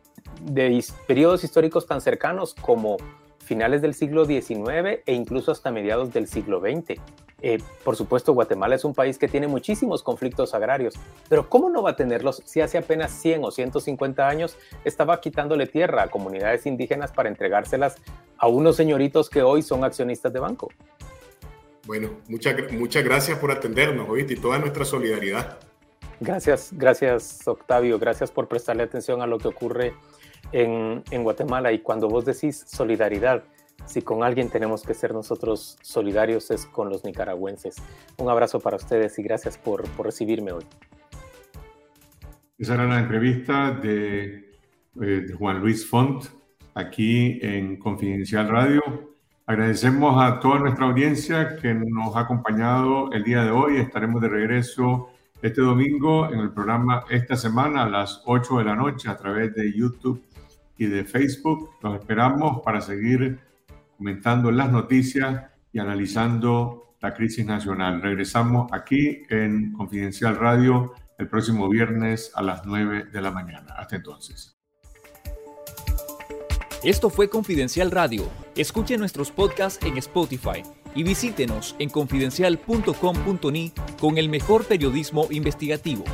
[0.42, 2.96] de periodos históricos tan cercanos como
[3.42, 7.00] finales del siglo XIX e incluso hasta mediados del siglo XX.
[7.44, 10.94] Eh, por supuesto, Guatemala es un país que tiene muchísimos conflictos agrarios,
[11.28, 15.66] pero ¿cómo no va a tenerlos si hace apenas 100 o 150 años estaba quitándole
[15.66, 17.96] tierra a comunidades indígenas para entregárselas
[18.38, 20.68] a unos señoritos que hoy son accionistas de banco?
[21.84, 24.34] Bueno, muchas, muchas gracias por atendernos, ¿oíste?
[24.34, 25.58] Y toda nuestra solidaridad.
[26.20, 29.94] Gracias, gracias Octavio, gracias por prestarle atención a lo que ocurre
[30.52, 31.72] en, en Guatemala.
[31.72, 33.44] Y cuando vos decís solidaridad,
[33.86, 37.76] si con alguien tenemos que ser nosotros solidarios es con los nicaragüenses.
[38.18, 40.64] Un abrazo para ustedes y gracias por, por recibirme hoy.
[42.58, 44.52] Esa era la entrevista de,
[45.00, 46.24] eh, de, Juan Luis Font
[46.74, 48.82] aquí en Confidencial Radio.
[49.46, 53.78] Agradecemos a toda nuestra audiencia que nos ha acompañado el día de hoy.
[53.78, 55.10] Estaremos de regreso
[55.42, 59.52] este domingo en el programa esta semana a las 8 de la noche a través
[59.54, 60.22] de YouTube
[60.76, 61.70] y de Facebook.
[61.82, 63.40] Los esperamos para seguir
[63.96, 68.00] comentando las noticias y analizando la crisis nacional.
[68.02, 73.74] Regresamos aquí en Confidencial Radio el próximo viernes a las 9 de la mañana.
[73.76, 74.56] Hasta entonces.
[76.82, 78.28] Esto fue Confidencial Radio.
[78.56, 80.62] Escuche nuestros podcasts en Spotify
[80.96, 86.04] y visítenos en confidencial.com.ni con el mejor periodismo investigativo.